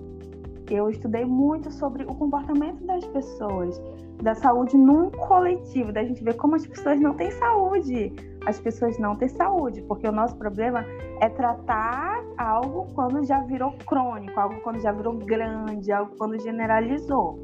eu 0.69 0.89
estudei 0.89 1.25
muito 1.25 1.71
sobre 1.71 2.03
o 2.03 2.15
comportamento 2.15 2.83
das 2.85 3.05
pessoas, 3.05 3.79
da 4.21 4.33
saúde 4.33 4.77
num 4.77 5.11
coletivo, 5.11 5.91
da 5.91 6.03
gente 6.03 6.23
ver 6.23 6.35
como 6.35 6.55
as 6.55 6.65
pessoas 6.65 6.99
não 6.99 7.13
têm 7.13 7.29
saúde. 7.31 8.13
As 8.45 8.59
pessoas 8.59 8.97
não 8.99 9.15
têm 9.15 9.27
saúde, 9.27 9.81
porque 9.83 10.07
o 10.07 10.11
nosso 10.11 10.37
problema 10.37 10.85
é 11.19 11.29
tratar 11.29 12.23
algo 12.37 12.87
quando 12.93 13.23
já 13.25 13.39
virou 13.41 13.73
crônico, 13.85 14.39
algo 14.39 14.61
quando 14.61 14.79
já 14.79 14.91
virou 14.91 15.13
grande, 15.13 15.91
algo 15.91 16.15
quando 16.17 16.39
generalizou. 16.39 17.39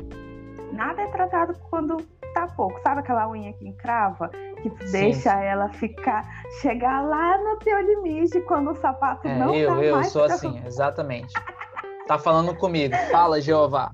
Nada 0.71 1.01
é 1.01 1.07
tratado 1.07 1.53
quando 1.69 1.97
tá 2.33 2.47
pouco. 2.55 2.79
Sabe 2.81 3.01
aquela 3.01 3.29
unha 3.29 3.51
que 3.53 3.67
encrava? 3.67 4.29
Que 4.61 4.69
deixa 4.91 5.31
sim. 5.31 5.43
ela 5.43 5.69
ficar, 5.69 6.23
chegar 6.61 7.01
lá 7.01 7.37
no 7.37 7.57
teu 7.57 7.79
limite 7.81 8.39
quando 8.41 8.71
o 8.71 8.75
sapato 8.75 9.27
é, 9.27 9.37
não 9.37 9.55
eu, 9.55 9.69
tá 9.69 9.83
eu 9.83 9.95
mais... 9.95 10.07
Eu 10.07 10.11
sou 10.11 10.23
assim, 10.23 10.61
exatamente. 10.65 11.33
tá 12.07 12.17
falando 12.17 12.55
comigo. 12.55 12.95
Fala, 13.11 13.41
Jeová. 13.41 13.91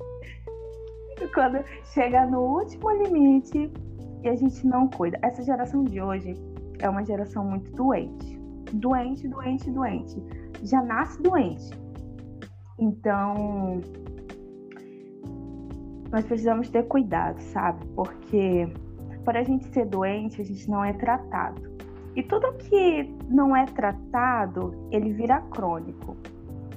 Quando 1.34 1.64
chega 1.86 2.26
no 2.26 2.42
último 2.42 2.92
limite 2.92 3.72
e 4.24 4.30
a 4.30 4.36
gente 4.36 4.66
não 4.68 4.90
cuida. 4.90 5.18
Essa 5.22 5.44
geração 5.44 5.84
de 5.84 6.02
hoje 6.02 6.34
é 6.80 6.90
uma 6.90 7.04
geração 7.06 7.44
muito 7.46 7.72
doente. 7.72 8.38
Doente, 8.74 9.28
doente, 9.28 9.72
doente. 9.72 10.24
Já 10.64 10.82
nasce 10.82 11.22
doente. 11.22 11.72
Então, 12.80 13.82
nós 16.12 16.26
precisamos 16.26 16.70
ter 16.70 16.84
cuidado, 16.88 17.40
sabe? 17.42 17.86
Porque 17.96 18.68
para 19.28 19.42
a 19.42 19.44
gente 19.44 19.66
ser 19.74 19.86
doente, 19.86 20.42
a 20.42 20.46
gente 20.46 20.70
não 20.70 20.86
é 20.86 20.94
tratado. 20.94 21.62
E 22.16 22.24
tudo 22.24 22.54
que 22.54 23.14
não 23.28 23.54
é 23.54 23.66
tratado, 23.66 24.74
ele 24.90 25.12
vira 25.12 25.42
crônico. 25.52 26.16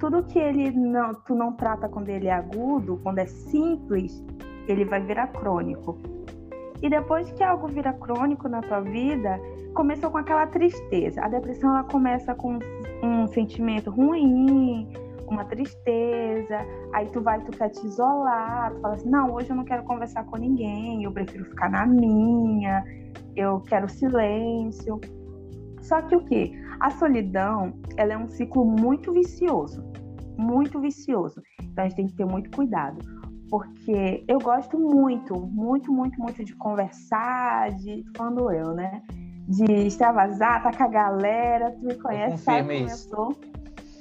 Tudo 0.00 0.24
que 0.24 0.36
ele 0.36 0.72
não, 0.72 1.14
tu 1.14 1.32
não 1.32 1.52
trata 1.52 1.88
quando 1.88 2.08
ele 2.08 2.26
é 2.26 2.32
agudo, 2.32 2.98
quando 3.04 3.20
é 3.20 3.26
simples, 3.26 4.24
ele 4.66 4.84
vai 4.84 5.00
virar 5.00 5.28
crônico. 5.28 5.96
E 6.82 6.90
depois 6.90 7.30
que 7.30 7.44
algo 7.44 7.68
vira 7.68 7.92
crônico 7.92 8.48
na 8.48 8.60
tua 8.62 8.80
vida, 8.80 9.40
começou 9.72 10.10
com 10.10 10.18
aquela 10.18 10.48
tristeza. 10.48 11.22
A 11.22 11.28
depressão 11.28 11.70
ela 11.70 11.84
começa 11.84 12.34
com 12.34 12.58
um 13.00 13.28
sentimento 13.28 13.92
ruim, 13.92 14.88
uma 15.30 15.44
tristeza, 15.44 16.58
aí 16.92 17.06
tu 17.08 17.20
vai, 17.22 17.40
tu 17.44 17.52
quer 17.52 17.68
te 17.70 17.86
isolar, 17.86 18.72
tu 18.74 18.80
fala 18.80 18.94
assim, 18.94 19.08
não, 19.08 19.32
hoje 19.32 19.50
eu 19.50 19.56
não 19.56 19.64
quero 19.64 19.84
conversar 19.84 20.24
com 20.24 20.36
ninguém, 20.36 21.04
eu 21.04 21.12
prefiro 21.12 21.44
ficar 21.44 21.70
na 21.70 21.86
minha, 21.86 22.84
eu 23.36 23.60
quero 23.60 23.88
silêncio. 23.88 25.00
Só 25.80 26.02
que 26.02 26.16
o 26.16 26.24
que? 26.24 26.52
A 26.80 26.90
solidão, 26.90 27.72
ela 27.96 28.12
é 28.12 28.18
um 28.18 28.28
ciclo 28.28 28.64
muito 28.64 29.12
vicioso, 29.12 29.84
muito 30.36 30.80
vicioso. 30.80 31.42
Então 31.62 31.84
a 31.84 31.88
gente 31.88 31.96
tem 31.96 32.06
que 32.06 32.14
ter 32.14 32.26
muito 32.26 32.50
cuidado, 32.50 32.98
porque 33.48 34.24
eu 34.26 34.38
gosto 34.40 34.78
muito, 34.78 35.34
muito, 35.40 35.92
muito, 35.92 36.20
muito 36.20 36.44
de 36.44 36.54
conversar, 36.56 37.70
de 37.76 38.04
quando 38.16 38.50
eu, 38.50 38.74
né? 38.74 39.02
De 39.48 39.64
extravasar, 39.64 40.62
tá 40.62 40.72
com 40.72 40.84
a 40.84 40.88
galera, 40.88 41.72
tu 41.72 41.84
me 41.84 41.94
conhece, 41.96 42.44
sabe 42.44 42.62
como 42.62 42.90
eu 42.90 42.96
sou. 42.96 43.36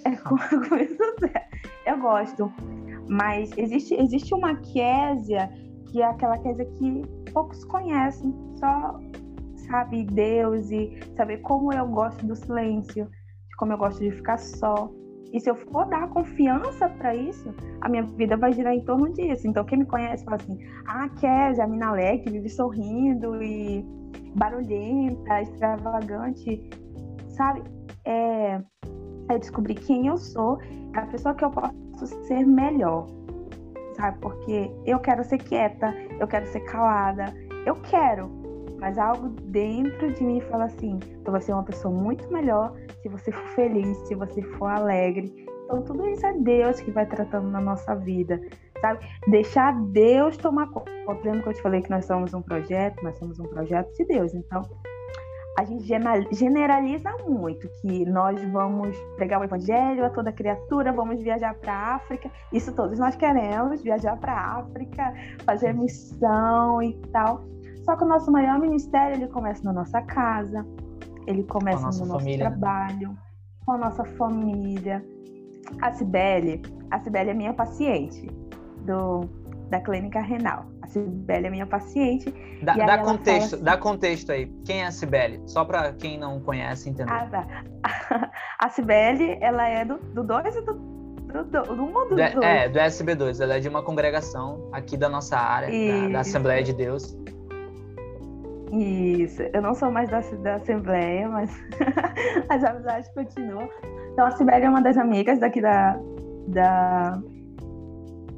É 0.06 0.16
com 0.16 0.36
isso 0.78 0.98
eu 1.86 2.00
gosto. 2.00 2.52
Mas 3.10 3.52
existe, 3.58 3.96
existe 3.96 4.34
uma 4.34 4.56
Késia 4.56 5.50
que 5.88 6.02
é 6.02 6.06
aquela 6.06 6.38
Késia 6.38 6.66
que 6.66 7.02
poucos 7.34 7.64
conhecem, 7.66 8.34
só 8.56 9.00
sabe 9.70 10.04
Deus 10.06 10.70
e 10.72 11.00
saber 11.16 11.38
como 11.40 11.74
eu 11.74 11.88
gosto 11.88 12.26
do 12.26 12.36
silêncio, 12.36 13.06
de 13.06 13.56
como 13.58 13.74
eu 13.74 13.78
gosto 13.78 14.00
de 14.00 14.12
ficar 14.12 14.38
só. 14.38 14.92
E 15.32 15.40
se 15.40 15.50
eu 15.50 15.56
for 15.56 15.86
dar 15.88 16.10
confiança 16.10 16.90
para 16.90 17.16
isso, 17.16 17.54
a 17.82 17.90
minha 17.90 18.04
vida 18.04 18.36
vai 18.36 18.52
girar 18.52 18.74
em 18.74 18.84
torno 18.84 19.14
disso. 19.14 19.48
Então, 19.48 19.64
quem 19.64 19.80
me 19.80 19.86
conhece 19.86 20.24
fala 20.24 20.38
assim: 20.38 20.58
ah, 20.88 21.08
Kézia, 21.10 21.64
a 21.64 21.68
mina 21.68 21.90
alegre, 21.90 22.32
vive 22.32 22.50
sorrindo 22.50 23.42
e 23.42 23.86
barulhenta, 24.36 25.42
extravagante, 25.42 26.68
sabe? 27.30 27.62
É, 28.06 28.60
é 29.30 29.38
descobrir 29.38 29.76
quem 29.76 30.08
eu 30.08 30.18
sou, 30.18 30.60
a 30.96 31.02
pessoa 31.04 31.36
que 31.36 31.46
eu 31.46 31.52
posso 31.52 32.08
ser 32.26 32.46
melhor, 32.46 33.08
sabe? 33.96 34.18
Porque 34.20 34.72
eu 34.86 35.00
quero 35.00 35.24
ser 35.24 35.38
quieta, 35.38 35.94
eu 36.20 36.28
quero 36.28 36.46
ser 36.48 36.62
calada, 36.62 37.34
eu 37.66 37.76
quero, 37.76 38.30
mas 38.80 38.98
algo 38.98 39.30
dentro 39.30 40.12
de 40.14 40.24
mim 40.24 40.42
fala 40.42 40.66
assim: 40.66 41.00
tu 41.24 41.32
vai 41.32 41.42
ser 41.42 41.54
uma 41.54 41.64
pessoa 41.64 41.94
muito 41.94 42.32
melhor 42.32 42.74
se 43.02 43.10
você 43.10 43.32
for 43.32 43.48
feliz, 43.50 43.98
se 44.08 44.16
você 44.16 44.42
for 44.42 44.68
alegre. 44.68 45.34
Então, 45.66 45.84
tudo 45.84 46.08
isso 46.08 46.26
é 46.26 46.34
Deus 46.34 46.80
que 46.80 46.90
vai 46.90 47.06
tratando 47.06 47.48
na 47.50 47.62
nossa 47.62 47.94
vida, 47.94 48.42
sabe? 48.82 49.06
Deixar 49.28 49.80
Deus 49.92 50.36
tomar 50.36 50.68
conta. 50.72 50.92
Lembra 51.24 51.44
que 51.44 51.50
eu 51.50 51.54
te 51.54 51.62
falei 51.62 51.82
que 51.82 51.92
nós 51.92 52.06
somos 52.06 52.34
um 52.34 52.42
projeto? 52.42 53.04
Nós 53.04 53.16
somos 53.20 53.40
um 53.40 53.46
projeto 53.46 53.94
de 53.94 54.06
Deus. 54.06 54.34
Então, 54.34 54.64
a 55.60 55.66
gente 55.66 55.86
generaliza 56.32 57.12
muito 57.28 57.68
que 57.82 58.06
nós 58.06 58.42
vamos 58.50 58.98
pregar 59.18 59.42
o 59.42 59.44
evangelho 59.44 60.06
a 60.06 60.10
toda 60.10 60.32
criatura, 60.32 60.94
vamos 60.94 61.22
viajar 61.22 61.54
para 61.56 61.74
a 61.74 61.96
África. 61.96 62.32
Isso 62.54 62.74
todos 62.74 62.98
nós 62.98 63.18
queremos, 63.18 63.82
viajar 63.82 64.16
para 64.16 64.32
a 64.32 64.60
África, 64.60 65.14
fazer 65.44 65.74
missão 65.74 66.82
e 66.82 66.94
tal. 67.12 67.44
Só 67.84 67.98
que 67.98 68.06
o 68.06 68.08
nosso 68.08 68.32
maior 68.32 68.58
ministério 68.58 69.18
ele 69.18 69.28
começa 69.28 69.62
na 69.66 69.74
nossa 69.74 70.02
casa, 70.02 70.66
ele 71.28 71.44
começa 71.44 71.82
no 71.82 72.06
nosso 72.06 72.20
família. 72.20 72.50
trabalho, 72.50 73.18
com 73.66 73.74
a 73.74 73.78
nossa 73.78 74.06
família. 74.06 75.06
A 75.82 75.92
Cibele, 75.92 76.62
a 76.90 77.00
Cibele 77.02 77.32
é 77.32 77.34
minha 77.34 77.54
paciente 77.54 78.28
do, 78.86 79.26
da 79.70 79.80
clínica 79.80 80.20
renal. 80.22 80.66
A 80.82 80.88
Cibele 80.88 81.48
é 81.48 81.50
minha 81.50 81.66
paciente. 81.66 82.34
Dá, 82.64 82.74
dá 82.74 82.98
contexto, 82.98 83.56
assim, 83.56 83.64
dá 83.64 83.78
contexto 83.78 84.32
aí. 84.32 84.48
Quem 84.66 84.82
é 84.82 84.88
a 84.88 84.92
Cibele? 84.92 85.42
Só 85.46 85.64
para 85.64 85.94
quem 85.94 86.18
não 86.18 86.40
conhece 86.40 86.90
entender. 86.90 87.12
Ah, 87.12 87.28
tá. 87.30 88.32
A 88.60 88.70
Cibele, 88.70 89.38
ela 89.40 89.68
é 89.68 89.86
do 89.86 89.98
2 89.98 90.56
e 90.56 90.62
do 90.62 91.00
do, 91.30 91.44
do, 91.44 91.76
do 91.76 91.84
mundo 91.84 92.16
do, 92.16 92.22
É, 92.22 92.68
do 92.68 92.80
SB2. 92.80 93.40
Ela 93.42 93.58
é 93.58 93.60
de 93.60 93.70
uma 93.70 93.84
congregação 93.84 94.68
aqui 94.72 94.98
da 94.98 95.08
nossa 95.08 95.38
área, 95.38 95.70
da, 95.70 96.08
da, 96.10 96.20
Assembleia 96.22 96.64
de 96.64 96.74
Deus. 96.74 97.16
Isso, 98.72 99.42
eu 99.54 99.62
não 99.62 99.74
sou 99.74 99.92
mais 99.92 100.10
da, 100.10 100.20
da 100.20 100.56
Assembleia, 100.56 101.28
mas 101.28 101.52
as 102.50 102.64
amizades 102.64 103.10
continuam. 103.14 103.70
Então, 104.14 104.26
a 104.26 104.32
Sibeli 104.32 104.66
é 104.66 104.70
uma 104.70 104.82
das 104.82 104.98
amigas 104.98 105.40
daqui 105.40 105.62
da, 105.62 106.00
da, 106.48 107.22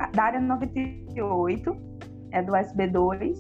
da 0.08 0.24
área 0.24 0.40
98, 0.40 1.76
é 2.32 2.42
do 2.42 2.54
SB2, 2.54 3.36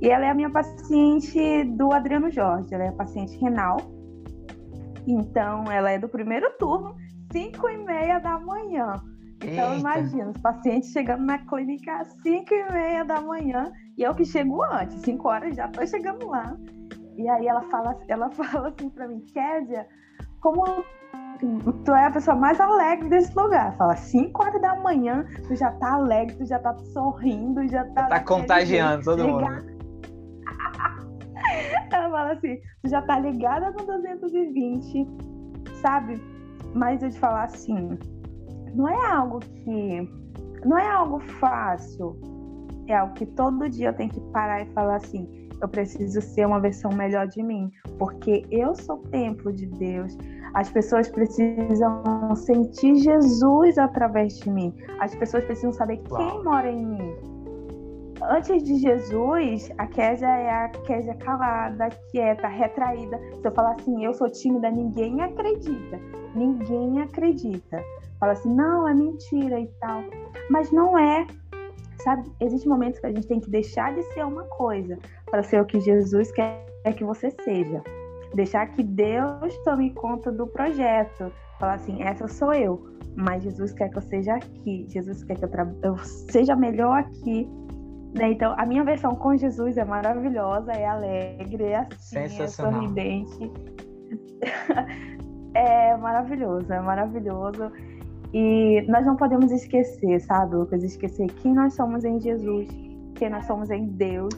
e 0.00 0.08
ela 0.08 0.26
é 0.26 0.30
a 0.30 0.34
minha 0.34 0.50
paciente 0.50 1.64
do 1.64 1.92
Adriano 1.92 2.30
Jorge, 2.30 2.74
ela 2.74 2.84
é 2.84 2.88
a 2.88 2.92
paciente 2.92 3.36
renal. 3.38 3.78
Então, 5.06 5.64
ela 5.70 5.90
é 5.90 5.98
do 5.98 6.08
primeiro 6.08 6.50
turno, 6.58 6.96
5 7.32 7.68
e 7.68 7.78
meia 7.78 8.18
da 8.18 8.38
manhã. 8.38 8.94
Então, 9.42 9.72
Eita. 9.72 9.76
imagina, 9.76 10.30
os 10.30 10.40
pacientes 10.40 10.90
chegando 10.90 11.24
na 11.24 11.38
clínica 11.38 12.00
às 12.00 12.08
5 12.22 12.54
e 12.54 12.72
meia 12.72 13.04
da 13.04 13.20
manhã 13.20 13.72
e 13.96 14.02
eu 14.02 14.14
que 14.14 14.24
chego 14.24 14.62
antes, 14.62 15.00
5 15.02 15.28
horas 15.28 15.56
já 15.56 15.68
tô 15.68 15.86
chegando 15.86 16.26
lá. 16.26 16.56
E 17.16 17.28
aí 17.28 17.46
ela 17.46 17.62
fala, 17.62 17.98
ela 18.08 18.30
fala 18.32 18.68
assim 18.68 18.90
para 18.90 19.08
mim, 19.08 19.20
Kézia, 19.32 19.86
como 20.40 20.64
tu 21.38 21.92
é 21.92 22.06
a 22.06 22.10
pessoa 22.10 22.36
mais 22.36 22.60
alegre 22.60 23.08
desse 23.08 23.34
lugar. 23.36 23.76
Fala, 23.76 23.96
5 23.96 24.42
horas 24.42 24.60
da 24.60 24.74
manhã, 24.76 25.24
tu 25.46 25.54
já 25.56 25.70
tá 25.72 25.94
alegre, 25.94 26.36
tu 26.36 26.46
já 26.46 26.58
tá 26.58 26.76
sorrindo, 26.92 27.66
já 27.68 27.84
tá. 27.92 28.06
Tá 28.06 28.20
contagiando 28.20 29.04
todo 29.04 29.26
mundo. 29.26 29.44
Ela 31.92 32.10
fala 32.10 32.32
assim, 32.32 32.56
tu 32.82 32.90
já 32.90 33.02
tá 33.02 33.18
ligada 33.20 33.70
no 33.70 33.86
220, 33.86 35.06
sabe? 35.80 36.20
Mas 36.74 37.02
eu 37.02 37.10
te 37.10 37.18
falar 37.18 37.44
assim, 37.44 37.98
não 38.74 38.88
é 38.88 39.10
algo 39.10 39.40
que. 39.40 40.08
Não 40.64 40.78
é 40.78 40.88
algo 40.88 41.18
fácil. 41.18 42.20
É 42.88 42.96
algo 42.96 43.14
que 43.14 43.26
todo 43.26 43.68
dia 43.68 43.88
eu 43.88 43.94
tenho 43.94 44.10
que 44.10 44.20
parar 44.32 44.62
e 44.62 44.66
falar 44.72 44.96
assim: 44.96 45.45
eu 45.60 45.68
preciso 45.68 46.20
ser 46.20 46.46
uma 46.46 46.60
versão 46.60 46.90
melhor 46.92 47.26
de 47.26 47.42
mim, 47.42 47.70
porque 47.98 48.44
eu 48.50 48.74
sou 48.74 48.98
templo 49.10 49.52
de 49.52 49.66
Deus. 49.66 50.16
As 50.54 50.70
pessoas 50.70 51.08
precisam 51.08 52.02
sentir 52.36 52.96
Jesus 52.96 53.78
através 53.78 54.38
de 54.38 54.50
mim. 54.50 54.74
As 55.00 55.14
pessoas 55.14 55.44
precisam 55.44 55.72
saber 55.72 55.98
quem 55.98 56.44
mora 56.44 56.70
em 56.70 56.86
mim. 56.86 57.14
Antes 58.22 58.62
de 58.62 58.76
Jesus, 58.76 59.70
a 59.76 59.86
Késia 59.86 60.26
é 60.26 60.50
a 60.50 60.68
Késia 60.68 61.14
calada, 61.16 61.90
quieta, 62.10 62.48
retraída. 62.48 63.20
Se 63.40 63.46
eu 63.46 63.52
falar 63.52 63.72
assim, 63.72 64.04
eu 64.04 64.14
sou 64.14 64.30
tímida, 64.30 64.70
ninguém 64.70 65.20
acredita. 65.20 66.00
Ninguém 66.34 67.02
acredita 67.02 67.82
fala 68.18 68.32
assim, 68.32 68.54
não, 68.54 68.88
é 68.88 68.94
mentira 68.94 69.60
e 69.60 69.66
tal. 69.80 70.02
Mas 70.50 70.70
não 70.70 70.98
é. 70.98 71.26
Sabe, 72.02 72.30
existem 72.40 72.68
momentos 72.68 73.00
que 73.00 73.06
a 73.06 73.12
gente 73.12 73.26
tem 73.26 73.40
que 73.40 73.50
deixar 73.50 73.94
de 73.94 74.02
ser 74.12 74.24
uma 74.24 74.44
coisa 74.44 74.98
para 75.30 75.42
ser 75.42 75.60
o 75.60 75.64
que 75.64 75.80
Jesus 75.80 76.30
quer 76.32 76.66
que 76.96 77.04
você 77.04 77.30
seja. 77.42 77.82
Deixar 78.34 78.66
que 78.66 78.82
Deus 78.82 79.56
tome 79.64 79.90
conta 79.94 80.30
do 80.30 80.46
projeto. 80.46 81.32
Falar 81.58 81.74
assim, 81.74 82.02
essa 82.02 82.28
sou 82.28 82.52
eu, 82.52 82.84
mas 83.16 83.42
Jesus 83.42 83.72
quer 83.72 83.88
que 83.88 83.96
eu 83.96 84.02
seja 84.02 84.34
aqui. 84.34 84.86
Jesus 84.88 85.24
quer 85.24 85.36
que 85.36 85.44
eu, 85.44 85.50
eu 85.82 85.98
seja 85.98 86.54
melhor 86.54 86.98
aqui. 86.98 87.48
Né? 88.14 88.32
Então, 88.32 88.54
a 88.58 88.66
minha 88.66 88.84
versão 88.84 89.14
com 89.14 89.36
Jesus 89.36 89.76
é 89.76 89.84
maravilhosa, 89.84 90.72
é 90.72 90.86
alegre, 90.86 91.64
é 91.64 91.76
assim, 91.76 92.18
é 92.18 92.46
sorridente. 92.46 93.50
é 95.54 95.96
maravilhoso, 95.96 96.72
é 96.72 96.80
maravilhoso. 96.80 97.72
E 98.32 98.84
nós 98.88 99.06
não 99.06 99.16
podemos 99.16 99.50
esquecer, 99.50 100.20
sabe, 100.20 100.56
Lucas? 100.56 100.82
Esquecer 100.82 101.26
quem 101.42 101.54
nós 101.54 101.74
somos 101.74 102.04
em 102.04 102.20
Jesus, 102.20 102.68
quem 103.14 103.30
nós 103.30 103.46
somos 103.46 103.70
em 103.70 103.86
Deus. 103.86 104.34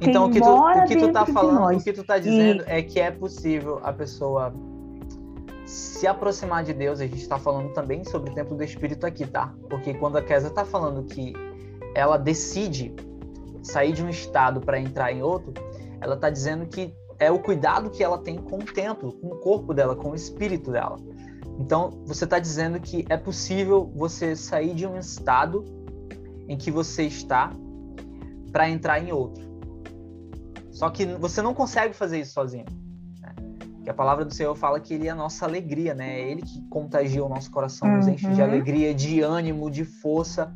Então, 0.00 0.26
o 0.26 0.30
que, 0.30 0.40
tu, 0.40 0.48
o 0.48 0.84
que 0.84 0.96
tu 0.96 1.12
tá 1.12 1.26
falando, 1.26 1.76
o 1.76 1.82
que 1.82 1.92
tu 1.92 2.04
tá 2.04 2.18
dizendo 2.18 2.62
e... 2.62 2.70
é 2.70 2.82
que 2.82 3.00
é 3.00 3.10
possível 3.10 3.80
a 3.82 3.92
pessoa 3.92 4.54
se 5.66 6.06
aproximar 6.06 6.62
de 6.62 6.72
Deus. 6.72 7.00
A 7.00 7.04
gente 7.04 7.20
está 7.20 7.38
falando 7.38 7.72
também 7.72 8.04
sobre 8.04 8.30
o 8.30 8.34
templo 8.34 8.56
do 8.56 8.62
Espírito 8.62 9.04
aqui, 9.04 9.26
tá? 9.26 9.52
Porque 9.68 9.94
quando 9.94 10.16
a 10.16 10.22
Kézia 10.22 10.50
tá 10.50 10.64
falando 10.64 11.02
que 11.04 11.32
ela 11.94 12.16
decide 12.16 12.94
sair 13.62 13.92
de 13.92 14.04
um 14.04 14.08
estado 14.08 14.60
para 14.60 14.78
entrar 14.78 15.12
em 15.12 15.22
outro, 15.22 15.52
ela 16.00 16.16
tá 16.16 16.30
dizendo 16.30 16.66
que 16.66 16.94
é 17.18 17.30
o 17.30 17.38
cuidado 17.40 17.90
que 17.90 18.02
ela 18.02 18.18
tem 18.18 18.36
com 18.36 18.58
o 18.58 18.64
templo, 18.64 19.12
com 19.12 19.28
o 19.28 19.36
corpo 19.40 19.74
dela, 19.74 19.96
com 19.96 20.10
o 20.10 20.14
espírito 20.14 20.70
dela. 20.70 20.96
Então, 21.58 22.02
você 22.06 22.24
está 22.24 22.38
dizendo 22.38 22.78
que 22.78 23.04
é 23.08 23.16
possível 23.16 23.90
você 23.94 24.36
sair 24.36 24.74
de 24.74 24.86
um 24.86 24.96
estado 24.96 25.64
em 26.48 26.56
que 26.56 26.70
você 26.70 27.04
está 27.04 27.50
para 28.52 28.70
entrar 28.70 29.00
em 29.00 29.12
outro. 29.12 29.46
Só 30.70 30.88
que 30.88 31.04
você 31.04 31.42
não 31.42 31.52
consegue 31.52 31.92
fazer 31.92 32.20
isso 32.20 32.32
sozinho. 32.32 32.64
Né? 33.20 33.34
Que 33.82 33.90
a 33.90 33.94
palavra 33.94 34.24
do 34.24 34.32
Senhor 34.32 34.54
fala 34.54 34.78
que 34.78 34.94
Ele 34.94 35.08
é 35.08 35.10
a 35.10 35.14
nossa 35.14 35.44
alegria, 35.44 35.94
né? 35.94 36.20
É 36.20 36.30
Ele 36.30 36.42
que 36.42 36.62
contagia 36.68 37.24
o 37.24 37.28
nosso 37.28 37.50
coração, 37.50 37.88
nos 37.88 38.06
enche 38.06 38.28
de 38.28 38.40
uhum. 38.40 38.46
alegria, 38.46 38.94
de 38.94 39.20
ânimo, 39.20 39.68
de 39.68 39.84
força. 39.84 40.54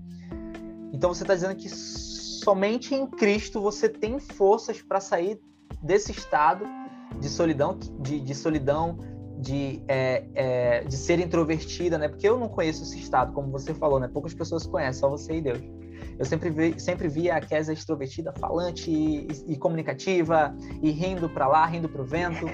Então, 0.93 1.13
você 1.13 1.25
está 1.25 1.35
dizendo 1.35 1.57
que 1.57 1.69
somente 1.69 2.95
em 2.95 3.07
Cristo 3.07 3.61
você 3.61 3.89
tem 3.89 4.21
forças 4.21 4.81
para 4.81 5.01
sair 5.01 5.41
desse 5.83 6.13
estado 6.13 6.65
de 7.21 7.29
solidão, 7.29 7.77
de, 8.01 8.21
de 8.21 8.35
solidão, 8.35 8.99
de, 9.43 9.83
é, 9.89 10.25
é, 10.35 10.85
de 10.85 10.97
ser 10.97 11.19
introvertida, 11.19 11.99
né? 11.99 12.09
Porque 12.09 12.29
eu 12.29 12.39
não 12.39 12.49
conheço 12.49 12.85
esse 12.85 12.99
estado, 12.99 13.33
como 13.33 13.51
você 13.51 13.75
falou, 13.75 13.99
né? 13.99 14.09
Poucas 14.09 14.33
pessoas 14.33 14.65
conhecem, 14.65 15.01
só 15.01 15.09
você 15.09 15.35
e 15.35 15.41
Deus. 15.43 15.61
Eu 16.19 16.25
sempre 16.25 16.51
vi, 16.51 16.81
sempre 16.81 17.09
vi 17.09 17.31
a 17.31 17.41
Kézia 17.41 17.73
extrovertida, 17.73 18.33
falante 18.39 18.91
e, 18.91 19.27
e 19.49 19.57
comunicativa, 19.57 20.55
e 20.81 20.91
rindo 20.91 21.29
para 21.29 21.49
lá, 21.49 21.67
rindo 21.67 21.89
para 21.89 22.01
o 22.01 22.05
vento. 22.05 22.47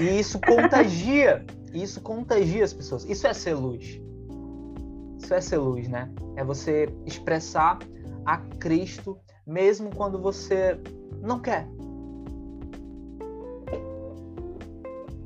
E 0.00 0.20
isso 0.20 0.38
contagia, 0.40 1.44
isso 1.74 2.00
contagia 2.00 2.64
as 2.64 2.72
pessoas. 2.72 3.04
Isso 3.04 3.26
é 3.26 3.34
ser 3.34 3.54
luz. 3.54 4.00
Isso 5.20 5.34
é 5.34 5.40
ser 5.40 5.58
luz, 5.58 5.88
né? 5.88 6.08
É 6.36 6.44
você 6.44 6.88
expressar 7.04 7.78
a 8.24 8.38
Cristo 8.38 9.18
mesmo 9.44 9.90
quando 9.94 10.20
você 10.20 10.78
não 11.20 11.40
quer, 11.40 11.66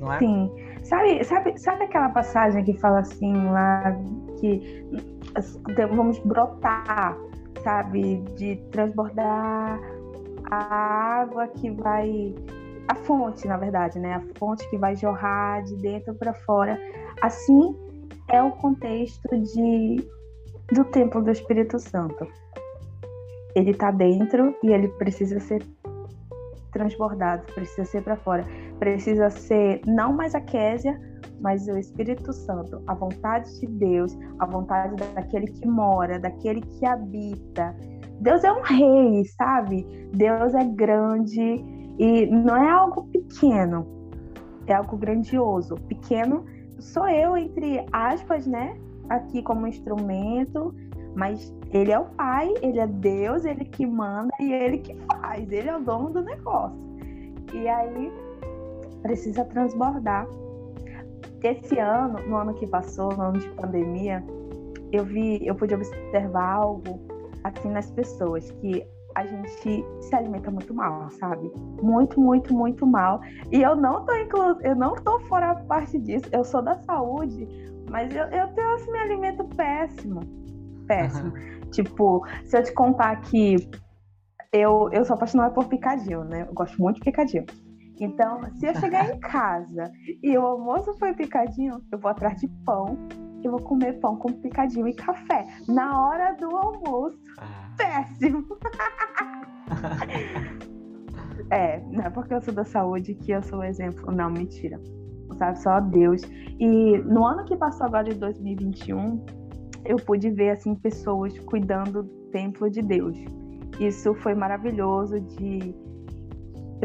não 0.03 0.13
é? 0.13 0.19
Sim. 0.19 0.51
Sabe, 0.83 1.23
sabe, 1.23 1.57
sabe 1.57 1.83
aquela 1.85 2.09
passagem 2.09 2.63
que 2.63 2.73
fala 2.79 2.99
assim 2.99 3.33
lá 3.49 3.97
que 4.39 4.85
vamos 5.91 6.19
brotar, 6.19 7.17
sabe, 7.63 8.17
de 8.35 8.57
transbordar 8.71 9.79
a 10.51 11.21
água 11.21 11.47
que 11.47 11.71
vai 11.71 12.35
a 12.87 12.95
fonte, 12.95 13.47
na 13.47 13.55
verdade, 13.55 13.97
né? 13.97 14.15
A 14.15 14.37
fonte 14.37 14.69
que 14.69 14.77
vai 14.77 14.93
jorrar 14.95 15.63
de 15.63 15.75
dentro 15.77 16.13
para 16.15 16.33
fora. 16.33 16.77
Assim, 17.21 17.73
é 18.29 18.41
o 18.41 18.51
contexto 18.51 19.29
de, 19.37 20.05
do 20.73 20.83
templo 20.85 21.23
do 21.23 21.31
Espírito 21.31 21.79
Santo. 21.79 22.27
Ele 23.55 23.71
está 23.71 23.89
dentro 23.89 24.53
e 24.61 24.71
ele 24.71 24.89
precisa 24.89 25.39
ser 25.39 25.65
transbordado, 26.73 27.43
precisa 27.53 27.85
ser 27.85 28.03
para 28.03 28.17
fora. 28.17 28.43
Precisa 28.83 29.29
ser 29.29 29.79
não 29.87 30.11
mais 30.11 30.35
a 30.35 30.41
Késia, 30.41 30.99
mas 31.39 31.69
o 31.69 31.77
Espírito 31.77 32.33
Santo, 32.33 32.83
a 32.85 32.93
vontade 32.93 33.49
de 33.61 33.65
Deus, 33.65 34.13
a 34.39 34.45
vontade 34.45 34.97
daquele 35.15 35.47
que 35.47 35.65
mora, 35.65 36.19
daquele 36.19 36.59
que 36.59 36.85
habita. 36.85 37.73
Deus 38.19 38.43
é 38.43 38.51
um 38.51 38.61
rei, 38.61 39.23
sabe? 39.37 39.87
Deus 40.13 40.53
é 40.53 40.65
grande 40.65 41.63
e 41.97 42.25
não 42.25 42.57
é 42.57 42.69
algo 42.71 43.03
pequeno, 43.03 43.87
é 44.67 44.73
algo 44.73 44.97
grandioso. 44.97 45.75
Pequeno 45.87 46.43
sou 46.77 47.07
eu, 47.07 47.37
entre 47.37 47.85
aspas, 47.93 48.45
né? 48.45 48.75
Aqui 49.07 49.41
como 49.41 49.65
instrumento, 49.65 50.75
mas 51.15 51.55
ele 51.71 51.93
é 51.93 51.99
o 51.99 52.03
pai, 52.03 52.53
ele 52.61 52.81
é 52.81 52.87
Deus, 52.87 53.45
ele 53.45 53.63
que 53.63 53.85
manda 53.85 54.27
e 54.41 54.51
ele 54.51 54.79
que 54.79 54.93
faz, 55.05 55.49
ele 55.49 55.69
é 55.69 55.77
o 55.77 55.79
dono 55.79 56.09
do 56.09 56.21
negócio. 56.21 56.83
E 57.53 57.65
aí 57.65 58.11
precisa 59.03 59.45
transbordar. 59.45 60.27
Esse 61.43 61.77
ano, 61.77 62.17
no 62.27 62.37
ano 62.37 62.53
que 62.53 62.65
passou, 62.65 63.15
no 63.15 63.21
ano 63.21 63.39
de 63.39 63.49
pandemia, 63.49 64.23
eu 64.91 65.03
vi, 65.03 65.45
eu 65.45 65.53
pude 65.53 65.75
observar 65.75 66.55
algo 66.55 66.99
assim 67.43 67.69
nas 67.69 67.91
pessoas 67.91 68.49
que 68.51 68.87
a 69.15 69.25
gente 69.25 69.85
se 70.01 70.15
alimenta 70.15 70.49
muito 70.49 70.73
mal, 70.73 71.09
sabe? 71.11 71.51
Muito, 71.81 72.19
muito, 72.19 72.53
muito 72.53 72.87
mal. 72.87 73.21
E 73.51 73.61
eu 73.61 73.75
não 73.75 74.05
tô 74.05 74.15
inclu... 74.15 74.57
eu 74.61 74.75
não 74.75 74.95
tô 74.95 75.19
fora 75.21 75.53
parte 75.67 75.99
disso. 75.99 76.25
Eu 76.31 76.43
sou 76.43 76.61
da 76.61 76.75
saúde, 76.79 77.47
mas 77.89 78.15
eu, 78.15 78.23
eu 78.25 78.47
tenho 78.53 78.73
assim, 78.73 78.91
me 78.91 78.99
alimento 78.99 79.43
péssimo. 79.55 80.21
Péssimo. 80.87 81.33
Uhum. 81.33 81.69
Tipo, 81.71 82.25
se 82.45 82.57
eu 82.57 82.63
te 82.63 82.73
contar 82.73 83.17
que 83.21 83.69
eu, 84.51 84.89
eu 84.91 85.03
sou 85.03 85.15
apaixonada 85.15 85.53
por 85.53 85.65
picadinho, 85.65 86.23
né? 86.23 86.45
Eu 86.47 86.53
gosto 86.53 86.79
muito 86.81 86.95
de 86.95 87.01
picadinho. 87.01 87.45
Então, 87.99 88.41
se 88.57 88.65
eu 88.65 88.75
chegar 88.75 89.13
em 89.13 89.19
casa 89.19 89.91
e 90.21 90.37
o 90.37 90.41
almoço 90.41 90.93
foi 90.97 91.13
picadinho, 91.13 91.81
eu 91.91 91.99
vou 91.99 92.09
atrás 92.09 92.39
de 92.39 92.47
pão, 92.65 92.97
eu 93.43 93.51
vou 93.51 93.61
comer 93.61 93.99
pão 93.99 94.15
com 94.15 94.31
picadinho 94.31 94.87
e 94.87 94.93
café 94.93 95.45
na 95.67 96.01
hora 96.01 96.33
do 96.33 96.55
almoço. 96.55 97.19
Ah. 97.39 97.69
Péssimo! 97.77 98.45
é, 101.49 101.79
não 101.91 102.05
é 102.05 102.09
porque 102.09 102.33
eu 102.33 102.41
sou 102.41 102.53
da 102.53 102.63
saúde 102.63 103.13
que 103.15 103.31
eu 103.31 103.43
sou 103.43 103.59
o 103.59 103.63
exemplo. 103.63 104.11
Não, 104.11 104.29
mentira. 104.29 104.79
Sabe, 105.37 105.59
só 105.59 105.79
Deus. 105.79 106.21
E 106.59 106.97
no 106.99 107.25
ano 107.25 107.43
que 107.45 107.55
passou 107.55 107.87
agora 107.87 108.05
de 108.05 108.15
2021, 108.15 109.25
eu 109.85 109.97
pude 109.97 110.29
ver 110.29 110.51
assim 110.51 110.75
pessoas 110.75 111.37
cuidando 111.39 112.03
do 112.03 112.09
templo 112.31 112.69
de 112.69 112.81
Deus. 112.81 113.17
Isso 113.79 114.13
foi 114.15 114.35
maravilhoso 114.35 115.19
de 115.19 115.75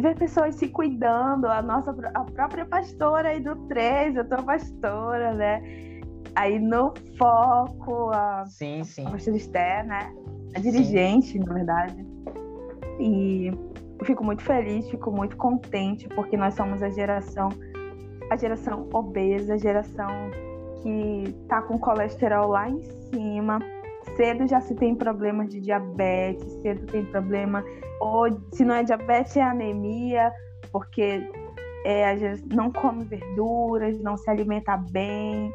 ver 0.01 0.17
pessoas 0.17 0.55
se 0.55 0.69
cuidando, 0.69 1.47
a 1.47 1.63
nossa 1.63 1.91
a 2.15 2.25
própria 2.25 2.65
pastora 2.67 3.31
aí 3.31 3.41
do 3.41 3.57
3, 3.67 4.17
eu 4.17 4.29
tô 4.29 4.43
pastora, 4.43 5.33
né? 5.35 5.63
Aí 6.35 6.59
no 6.59 6.93
foco, 7.17 8.11
a, 8.11 8.45
sim, 8.47 8.85
sim. 8.85 9.07
a 9.07 9.11
pastora 9.11 9.37
Esther, 9.37 9.87
né? 9.87 10.13
A 10.55 10.61
dirigente, 10.61 11.33
sim. 11.33 11.39
na 11.41 11.55
verdade. 11.55 12.07
E 13.01 13.47
eu 13.99 14.05
fico 14.05 14.25
muito 14.25 14.43
feliz, 14.43 14.89
fico 14.91 15.11
muito 15.11 15.37
contente, 15.37 16.09
porque 16.09 16.37
nós 16.37 16.55
somos 16.55 16.83
a 16.83 16.91
geração, 16.91 17.49
a 18.31 18.37
geração 18.37 18.89
obesa, 18.93 19.55
a 19.55 19.59
geração 19.59 20.09
que 20.83 21.35
tá 21.49 21.63
com 21.63 21.79
colesterol 21.79 22.49
lá 22.49 22.69
em 22.69 22.81
cima. 23.11 23.59
Cedo 24.19 24.49
já 24.49 24.61
se 24.61 24.75
tem 24.75 24.97
problemas 24.97 25.49
de 25.49 25.61
diabetes, 25.61 26.53
cedo 26.61 26.85
tem 26.87 27.05
problema, 27.05 27.65
ou 28.01 28.27
se 28.53 28.65
não 28.65 28.75
é 28.75 28.83
diabetes, 28.83 29.37
é 29.37 29.43
anemia, 29.43 30.33
porque 30.73 31.31
é, 31.87 32.17
não 32.53 32.73
come 32.73 33.05
verduras, 33.05 33.97
não 34.01 34.17
se 34.17 34.29
alimenta 34.29 34.77
bem. 34.77 35.53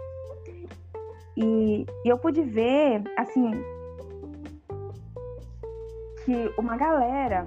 E, 1.36 1.86
e 2.06 2.08
eu 2.08 2.18
pude 2.18 2.42
ver, 2.42 3.04
assim, 3.18 3.52
que 6.24 6.54
uma 6.58 6.78
galera 6.78 7.46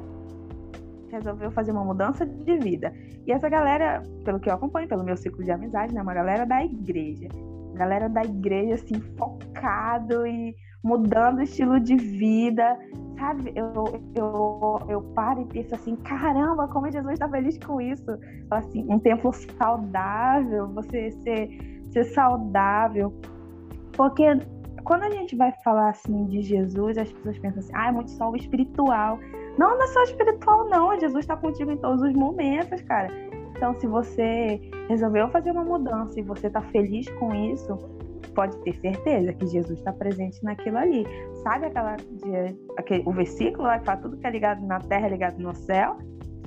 resolveu 1.11 1.51
fazer 1.51 1.73
uma 1.73 1.83
mudança 1.83 2.27
de 2.27 2.59
vida. 2.59 2.93
E 3.27 3.33
essa 3.33 3.49
galera, 3.49 4.03
pelo 4.23 4.39
que 4.39 4.51
eu 4.51 4.55
acompanho, 4.55 4.87
pelo 4.87 5.03
meu 5.03 5.17
ciclo 5.17 5.43
de 5.43 5.51
amizade, 5.51 5.95
né, 5.95 6.03
uma 6.03 6.13
galera 6.13 6.45
da 6.45 6.63
igreja. 6.63 7.29
Galera 7.73 8.07
da 8.07 8.23
igreja, 8.23 8.75
assim, 8.75 9.01
focado 9.17 10.27
e 10.27 10.55
mudando 10.87 11.39
o 11.39 11.43
estilo 11.43 11.81
de 11.81 11.97
vida, 11.97 12.79
sabe? 13.19 13.53
Eu, 13.57 13.73
eu, 14.15 14.81
eu 14.89 15.03
paro 15.15 15.41
e 15.43 15.45
penso 15.47 15.75
assim, 15.75 15.97
caramba, 15.97 16.69
como 16.69 16.91
Jesus 16.91 17.15
está 17.15 17.29
feliz 17.29 17.59
com 17.59 17.81
isso. 17.81 18.07
Assim, 18.51 18.87
um 18.89 18.99
templo 18.99 19.33
saudável, 19.33 20.69
você 20.69 21.11
ser, 21.11 21.83
ser 21.91 22.05
saudável. 22.05 23.13
Porque 23.93 24.25
quando 24.85 25.03
a 25.03 25.11
gente 25.11 25.35
vai 25.35 25.53
falar 25.65 25.91
assim 25.91 26.25
de 26.27 26.41
Jesus, 26.43 26.97
as 26.97 27.11
pessoas 27.11 27.39
pensam 27.41 27.59
assim, 27.59 27.73
ah, 27.75 27.89
é 27.89 27.93
muito 27.93 28.13
só 28.13 28.31
o 28.31 28.37
espiritual. 28.37 29.19
Não, 29.59 29.77
não 29.77 29.83
é 29.83 29.87
só 29.89 30.03
espiritual, 30.05 30.69
não. 30.69 30.99
Jesus 31.01 31.25
está 31.25 31.37
contigo 31.37 31.73
em 31.73 31.79
todos 31.79 32.01
os 32.01 32.13
momentos, 32.13 32.81
cara. 32.83 33.09
Então, 33.57 33.75
se 33.81 33.87
você 33.89 34.61
resolveu 34.89 35.29
fazer 35.31 35.51
uma 35.51 35.65
mudança 35.65 36.21
e 36.21 36.23
você 36.23 36.47
está 36.47 36.61
feliz 36.61 37.09
com 37.19 37.35
isso, 37.35 37.77
pode 38.37 38.57
ter 38.59 38.75
certeza 38.75 39.33
que 39.33 39.47
Jesus 39.47 39.79
está 39.79 39.93
presente 39.93 40.45
naquilo 40.45 40.77
ali. 40.77 41.05
Sabe 41.43 41.67
aquela, 41.67 41.97
aquele, 42.79 43.03
o 43.07 43.13
versículo 43.13 43.65
lá 43.65 43.79
que 43.79 43.87
fala 43.87 44.01
tudo 44.01 44.19
que 44.19 44.27
é 44.27 44.31
ligado 44.31 44.65
na 44.65 44.79
terra 44.79 45.07
é 45.07 45.11
ligado 45.11 45.39
no 45.39 45.55
céu? 45.55 45.97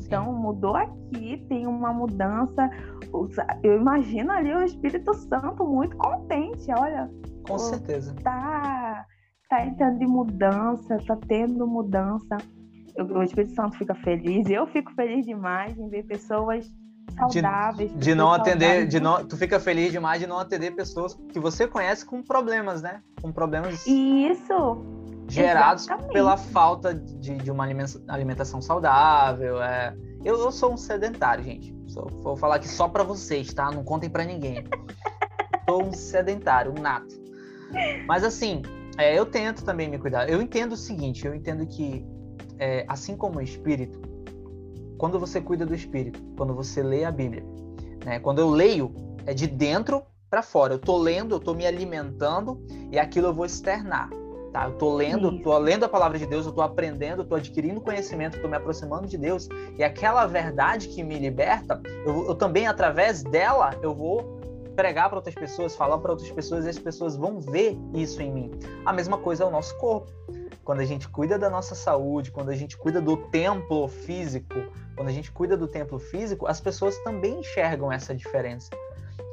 Então, 0.05 0.31
mudou 0.33 0.75
aqui, 0.75 1.45
tem 1.49 1.67
uma 1.67 1.91
mudança. 1.91 2.69
Eu 3.61 3.75
imagino 3.75 4.31
ali 4.31 4.53
o 4.53 4.63
Espírito 4.63 5.13
Santo 5.13 5.65
muito 5.65 5.97
contente. 5.97 6.71
Olha, 6.71 7.09
com 7.45 7.57
certeza. 7.57 8.15
Tá, 8.23 9.05
tá 9.49 9.65
entrando 9.65 10.01
em 10.01 10.07
mudança, 10.07 10.97
tá 11.05 11.17
tendo 11.27 11.67
mudança. 11.67 12.37
O 12.97 13.21
Espírito 13.21 13.53
Santo 13.53 13.77
fica 13.77 13.95
feliz, 13.95 14.49
eu 14.49 14.67
fico 14.67 14.91
feliz 14.93 15.25
demais 15.25 15.77
em 15.77 15.89
ver 15.89 16.03
pessoas 16.05 16.65
saudáveis. 17.11 17.91
De, 17.91 17.97
de 17.97 18.15
não 18.15 18.31
atender, 18.31 18.87
de 18.87 18.99
não, 18.99 19.25
tu 19.25 19.37
fica 19.37 19.59
feliz 19.59 19.91
demais 19.91 20.19
de 20.19 20.27
não 20.27 20.39
atender 20.39 20.71
pessoas 20.71 21.17
que 21.31 21.39
você 21.39 21.67
conhece 21.67 22.05
com 22.05 22.21
problemas, 22.21 22.81
né? 22.81 23.01
Com 23.21 23.31
problemas. 23.31 23.85
Isso. 23.85 24.83
Gerados 25.27 25.83
Exatamente. 25.83 26.13
pela 26.13 26.37
falta 26.37 26.93
de, 26.93 27.35
de 27.37 27.51
uma 27.51 27.65
alimentação 28.07 28.61
saudável. 28.61 29.61
É. 29.61 29.95
Eu, 30.23 30.37
eu 30.39 30.51
sou 30.51 30.73
um 30.73 30.77
sedentário, 30.77 31.43
gente. 31.43 31.75
Só, 31.87 32.05
vou 32.05 32.35
falar 32.35 32.55
aqui 32.55 32.67
só 32.67 32.87
para 32.87 33.03
vocês, 33.03 33.53
tá? 33.53 33.71
Não 33.71 33.83
contem 33.83 34.09
para 34.09 34.23
ninguém. 34.23 34.63
sou 35.69 35.83
um 35.83 35.93
sedentário, 35.93 36.71
um 36.71 36.81
nato. 36.81 37.15
Mas 38.07 38.23
assim, 38.23 38.63
é, 38.97 39.17
eu 39.17 39.25
tento 39.25 39.63
também 39.63 39.87
me 39.87 39.99
cuidar. 39.99 40.27
Eu 40.27 40.41
entendo 40.41 40.73
o 40.73 40.77
seguinte, 40.77 41.25
eu 41.25 41.35
entendo 41.35 41.65
que 41.67 42.03
é, 42.57 42.83
assim 42.87 43.15
como 43.15 43.37
o 43.37 43.41
espírito, 43.41 44.01
quando 44.99 45.17
você 45.17 45.39
cuida 45.39 45.65
do 45.65 45.73
espírito, 45.73 46.21
quando 46.37 46.53
você 46.53 46.83
lê 46.83 47.05
a 47.05 47.11
Bíblia, 47.11 47.43
né? 48.05 48.19
Quando 48.19 48.39
eu 48.39 48.49
leio, 48.49 48.93
é 49.25 49.33
de 49.33 49.47
dentro 49.47 50.03
para 50.29 50.43
fora. 50.43 50.73
Eu 50.73 50.79
tô 50.79 50.97
lendo, 50.97 51.35
eu 51.35 51.39
tô 51.39 51.53
me 51.53 51.65
alimentando 51.65 52.61
e 52.91 52.99
aquilo 52.99 53.27
eu 53.27 53.33
vou 53.33 53.45
externar. 53.45 54.09
Tá? 54.51 54.65
Eu 54.65 54.73
tô 54.73 54.93
lendo, 54.93 55.33
Isso. 55.33 55.43
tô 55.43 55.57
lendo 55.57 55.85
a 55.85 55.89
palavra 55.89 56.19
de 56.19 56.25
Deus, 56.25 56.45
eu 56.45 56.51
tô 56.51 56.61
aprendendo, 56.61 57.21
eu 57.21 57.25
tô 57.25 57.35
adquirindo 57.35 57.79
conhecimento, 57.79 58.37
eu 58.37 58.41
tô 58.41 58.47
me 58.47 58.57
aproximando 58.57 59.07
de 59.07 59.17
Deus. 59.17 59.47
E 59.77 59.83
aquela 59.83 60.25
verdade 60.25 60.89
que 60.89 61.01
me 61.01 61.17
liberta, 61.17 61.81
eu, 62.05 62.27
eu 62.27 62.35
também, 62.35 62.67
através 62.67 63.23
dela, 63.23 63.75
eu 63.81 63.93
vou 63.93 64.39
pregar 64.75 65.07
para 65.09 65.17
outras 65.17 65.35
pessoas, 65.35 65.75
falar 65.75 65.97
para 65.99 66.11
outras 66.11 66.31
pessoas, 66.31 66.65
e 66.65 66.69
as 66.69 66.79
pessoas 66.79 67.15
vão 67.15 67.39
ver 67.39 67.77
isso 67.93 68.21
em 68.21 68.31
mim. 68.31 68.51
A 68.85 68.91
mesma 68.91 69.17
coisa 69.17 69.43
é 69.43 69.47
o 69.47 69.51
nosso 69.51 69.77
corpo. 69.77 70.11
Quando 70.63 70.81
a 70.81 70.85
gente 70.85 71.07
cuida 71.09 71.37
da 71.37 71.49
nossa 71.49 71.73
saúde, 71.73 72.31
quando 72.31 72.49
a 72.49 72.55
gente 72.55 72.77
cuida 72.77 73.01
do 73.01 73.17
templo 73.17 73.87
físico, 73.87 74.55
quando 74.95 75.07
a 75.07 75.11
gente 75.11 75.31
cuida 75.31 75.57
do 75.57 75.67
templo 75.67 75.97
físico, 75.99 76.45
as 76.45 76.61
pessoas 76.61 76.97
também 76.99 77.39
enxergam 77.39 77.91
essa 77.91 78.13
diferença. 78.13 78.69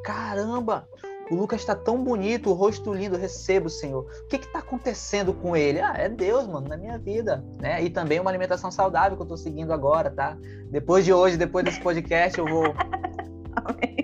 Caramba, 0.04 0.88
o 1.30 1.34
Lucas 1.34 1.60
está 1.60 1.74
tão 1.74 2.02
bonito, 2.02 2.50
o 2.50 2.52
rosto 2.52 2.94
lindo, 2.94 3.16
recebo, 3.16 3.68
Senhor. 3.68 4.04
O 4.04 4.28
que 4.28 4.36
está 4.36 4.60
acontecendo 4.60 5.34
com 5.34 5.56
ele? 5.56 5.80
Ah, 5.80 5.94
é 5.96 6.08
Deus, 6.08 6.46
mano, 6.46 6.68
na 6.68 6.76
minha 6.76 6.98
vida. 6.98 7.44
Né? 7.60 7.82
E 7.82 7.90
também 7.90 8.20
uma 8.20 8.30
alimentação 8.30 8.70
saudável 8.70 9.16
que 9.16 9.22
eu 9.22 9.24
estou 9.24 9.36
seguindo 9.36 9.72
agora, 9.72 10.10
tá? 10.10 10.36
Depois 10.70 11.04
de 11.04 11.12
hoje, 11.12 11.36
depois 11.36 11.64
desse 11.64 11.80
podcast, 11.80 12.38
eu 12.38 12.46
vou 12.46 12.74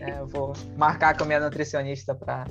é, 0.00 0.18
eu 0.18 0.26
vou 0.26 0.52
marcar 0.76 1.16
com 1.16 1.22
a 1.22 1.26
minha 1.26 1.40
nutricionista 1.40 2.14
para 2.14 2.44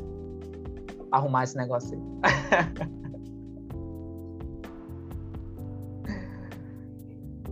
arrumar 1.11 1.43
esse 1.43 1.57
negócio 1.57 1.97
aí. 1.97 2.91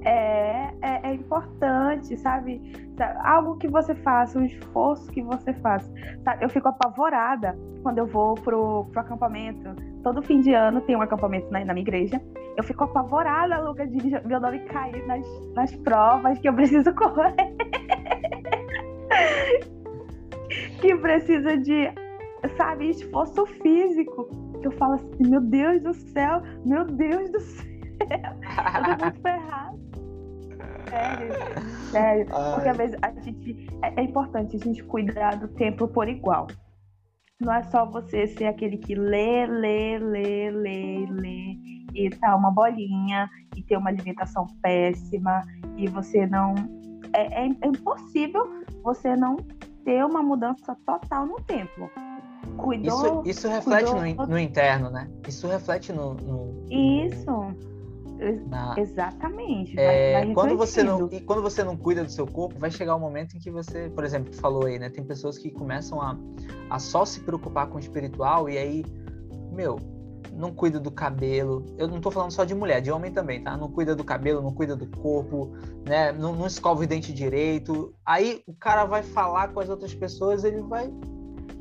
É, 0.09 0.73
é, 0.81 1.01
é, 1.03 1.13
importante 1.13 2.17
sabe? 2.17 2.59
Algo 3.23 3.57
que 3.57 3.67
você 3.67 3.93
faça, 3.93 4.39
um 4.39 4.45
esforço 4.45 5.11
que 5.11 5.21
você 5.21 5.53
faça. 5.53 5.87
Sabe? 6.23 6.43
Eu 6.43 6.49
fico 6.49 6.67
apavorada 6.67 7.55
quando 7.83 7.99
eu 7.99 8.07
vou 8.07 8.33
pro, 8.33 8.85
pro 8.85 9.01
acampamento. 9.01 9.75
Todo 10.01 10.23
fim 10.23 10.41
de 10.41 10.51
ano 10.51 10.81
tem 10.81 10.95
um 10.95 11.01
acampamento 11.03 11.51
na, 11.51 11.63
na 11.63 11.73
minha 11.75 11.83
igreja. 11.83 12.19
Eu 12.57 12.63
fico 12.63 12.85
apavorada, 12.85 13.61
Lucas, 13.61 13.87
de 13.91 14.09
meu 14.27 14.39
nome 14.39 14.61
cair 14.61 15.05
nas, 15.05 15.23
nas 15.53 15.75
provas 15.75 16.39
que 16.39 16.49
eu 16.49 16.55
preciso 16.55 16.91
correr. 16.95 17.55
que 20.81 20.95
precisa 20.95 21.55
de, 21.55 21.93
sabe, 22.57 22.89
esforço 22.89 23.45
físico. 23.61 24.27
Que 24.59 24.67
eu 24.69 24.71
falo 24.71 24.93
assim, 24.93 25.29
meu 25.29 25.39
Deus 25.39 25.83
do 25.83 25.93
céu, 25.93 26.41
meu 26.65 26.83
Deus 26.85 27.29
do 27.29 27.39
céu. 27.39 27.69
eu 28.09 28.97
tô 28.97 29.03
muito 29.05 29.21
ferrado. 29.21 29.88
Sério, 30.89 31.33
sério. 31.91 32.27
Ai. 32.35 32.53
Porque 32.53 32.69
às 32.69 32.77
vezes 32.77 32.97
a 33.01 33.11
gente. 33.21 33.67
É, 33.81 34.01
é 34.01 34.03
importante 34.03 34.55
a 34.55 34.59
gente 34.59 34.83
cuidar 34.83 35.35
do 35.37 35.47
tempo 35.47 35.87
por 35.87 36.07
igual. 36.07 36.47
Não 37.39 37.53
é 37.53 37.63
só 37.63 37.85
você 37.85 38.27
ser 38.27 38.45
aquele 38.45 38.77
que 38.77 38.95
lê, 38.95 39.45
lê, 39.45 39.97
lê, 39.97 40.51
lê, 40.51 41.05
lê 41.09 41.57
e 41.93 42.09
tá 42.09 42.35
uma 42.35 42.51
bolinha 42.51 43.29
e 43.55 43.63
ter 43.63 43.77
uma 43.77 43.89
alimentação 43.89 44.45
péssima 44.61 45.41
e 45.77 45.87
você 45.87 46.25
não. 46.27 46.53
É, 47.13 47.45
é, 47.45 47.47
é 47.47 47.67
impossível 47.67 48.45
você 48.83 49.15
não 49.15 49.37
ter 49.83 50.05
uma 50.05 50.21
mudança 50.21 50.75
total 50.85 51.25
no 51.25 51.41
tempo. 51.41 51.89
Cuidou. 52.57 53.23
Isso, 53.23 53.23
isso 53.25 53.47
reflete 53.47 53.91
cuidou... 53.91 54.25
no, 54.25 54.33
no, 54.33 54.39
interno, 54.39 54.89
né? 54.89 55.09
Isso 55.27 55.47
reflete 55.47 55.93
no. 55.93 56.13
no 56.15 56.65
isso. 56.69 57.31
Na... 58.47 58.75
Exatamente. 58.77 59.79
É, 59.79 60.13
vai, 60.13 60.25
vai 60.25 60.33
quando 60.33 60.57
você 60.57 60.83
não 60.83 61.07
e 61.11 61.21
quando 61.21 61.41
você 61.41 61.63
não 61.63 61.77
cuida 61.77 62.03
do 62.03 62.11
seu 62.11 62.27
corpo, 62.27 62.59
vai 62.59 62.69
chegar 62.69 62.95
um 62.95 62.99
momento 62.99 63.35
em 63.35 63.39
que 63.39 63.49
você, 63.49 63.89
por 63.89 64.03
exemplo, 64.03 64.33
falou 64.33 64.65
aí, 64.65 64.77
né? 64.77 64.89
Tem 64.89 65.03
pessoas 65.03 65.37
que 65.37 65.49
começam 65.49 66.01
a, 66.01 66.17
a 66.69 66.79
só 66.79 67.05
se 67.05 67.21
preocupar 67.21 67.67
com 67.67 67.77
o 67.77 67.79
espiritual 67.79 68.49
e 68.49 68.57
aí, 68.57 68.85
meu, 69.51 69.77
não 70.33 70.53
cuida 70.53 70.79
do 70.79 70.91
cabelo. 70.91 71.65
Eu 71.77 71.87
não 71.87 72.01
tô 72.01 72.11
falando 72.11 72.31
só 72.31 72.43
de 72.43 72.53
mulher, 72.53 72.81
de 72.81 72.91
homem 72.91 73.11
também, 73.11 73.43
tá? 73.43 73.55
Não 73.55 73.71
cuida 73.71 73.95
do 73.95 74.03
cabelo, 74.03 74.41
não 74.41 74.53
cuida 74.53 74.75
do 74.75 74.87
corpo, 74.87 75.53
né? 75.87 76.11
Não, 76.11 76.35
não 76.35 76.47
escova 76.47 76.83
o 76.83 76.87
dente 76.87 77.13
direito. 77.13 77.93
Aí 78.05 78.41
o 78.45 78.53
cara 78.53 78.85
vai 78.85 79.03
falar 79.03 79.49
com 79.49 79.59
as 79.59 79.69
outras 79.69 79.93
pessoas, 79.93 80.43
ele 80.43 80.61
vai 80.61 80.91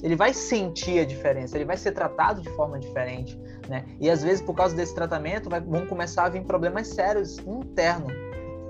ele 0.03 0.15
vai 0.15 0.33
sentir 0.33 1.01
a 1.01 1.05
diferença, 1.05 1.57
ele 1.57 1.65
vai 1.65 1.77
ser 1.77 1.93
tratado 1.93 2.41
de 2.41 2.49
forma 2.51 2.79
diferente, 2.79 3.39
né? 3.69 3.85
E 4.01 4.09
às 4.09 4.23
vezes 4.23 4.41
por 4.41 4.55
causa 4.55 4.75
desse 4.75 4.95
tratamento 4.95 5.51
vai, 5.51 5.61
vão 5.61 5.87
começar 5.87 6.27
a 6.27 6.29
vir 6.29 6.43
problemas 6.45 6.89
sérios 6.89 7.39
internos, 7.39 8.13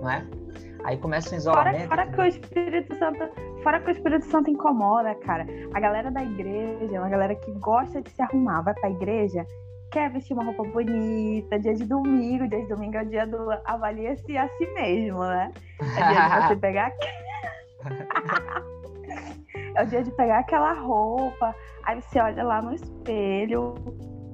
não 0.01 0.11
é? 0.11 0.27
Aí 0.85 0.97
começa 0.97 1.35
um 1.35 1.39
isolamento. 1.39 1.89
Fora, 1.89 2.07
fora 2.07 2.13
que 2.13 2.21
o 2.21 2.25
Espírito 2.25 2.95
Santo, 2.97 3.19
fora 3.63 3.81
que 3.81 3.89
o 3.89 3.91
Espírito 3.91 4.25
Santo 4.27 4.51
incomoda, 4.51 5.15
cara. 5.17 5.47
A 5.75 5.81
galera 5.81 6.11
da 6.11 6.23
igreja, 6.23 6.97
é 6.97 7.01
uma 7.01 7.11
galera 7.11 7.35
que 7.35 7.51
gosta 7.53 8.01
de 8.01 8.11
se 8.11 8.23
arrumar, 8.23 8.63
vai 8.63 8.75
pra 8.75 8.89
igreja, 8.89 9.45
quer 9.91 10.11
vestir 10.11 10.35
uma 10.35 10.45
roupa 10.45 10.65
bonita, 10.65 11.59
dia 11.59 11.75
de 11.75 11.85
domingo, 11.85 12.49
dia 12.49 12.61
de 12.61 12.69
domingo 12.69 12.97
é 12.97 13.03
o 13.03 13.07
dia 13.07 13.27
do 13.27 13.51
avalia-se 13.65 14.37
a 14.37 14.49
si 14.49 14.67
mesmo, 14.75 15.21
né? 15.21 15.53
É 15.81 16.13
dia 16.13 16.29
de 16.29 16.49
você 16.49 16.57
pegar. 16.61 16.93
é 19.79 19.85
o 19.85 19.87
dia 19.87 20.03
de 20.03 20.11
pegar 20.13 20.41
aquela 20.41 20.73
roupa, 20.73 21.55
aí 21.85 22.01
você 22.01 22.21
olha 22.21 22.43
lá 22.43 22.61
no 22.61 22.75
espelho, 22.75 23.75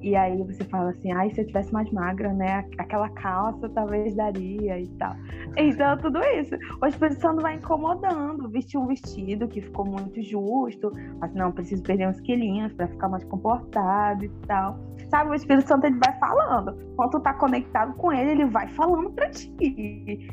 e 0.05 0.15
aí 0.15 0.37
você 0.43 0.63
fala 0.65 0.91
assim, 0.91 1.11
ai, 1.11 1.31
se 1.31 1.41
eu 1.41 1.47
tivesse 1.47 1.73
mais 1.73 1.91
magra, 1.91 2.31
né? 2.31 2.63
Aquela 2.77 3.09
calça 3.09 3.67
talvez 3.69 4.15
daria 4.15 4.79
e 4.79 4.87
tal. 4.99 5.15
Então, 5.57 5.97
tudo 5.97 6.19
isso. 6.39 6.53
O 6.79 6.91
Santo 7.19 7.41
vai 7.41 7.55
incomodando. 7.55 8.47
Vestir 8.49 8.77
um 8.77 8.85
vestido 8.85 9.47
que 9.47 9.61
ficou 9.61 9.83
muito 9.83 10.21
justo. 10.21 10.91
Mas 11.19 11.33
não, 11.33 11.51
preciso 11.51 11.81
perder 11.81 12.07
uns 12.07 12.21
quilinhos 12.21 12.71
para 12.73 12.87
ficar 12.87 13.09
mais 13.09 13.23
comportado 13.23 14.25
e 14.25 14.29
tal. 14.45 14.77
Sabe, 15.09 15.31
o 15.31 15.33
Espírito 15.33 15.67
Santo 15.67 15.85
ele 15.87 15.97
vai 15.97 16.19
falando. 16.19 16.77
Quando 16.95 17.09
tu 17.09 17.19
tá 17.21 17.33
conectado 17.33 17.95
com 17.95 18.13
ele, 18.13 18.29
ele 18.29 18.45
vai 18.45 18.67
falando 18.67 19.11
para 19.11 19.31
ti. 19.31 20.29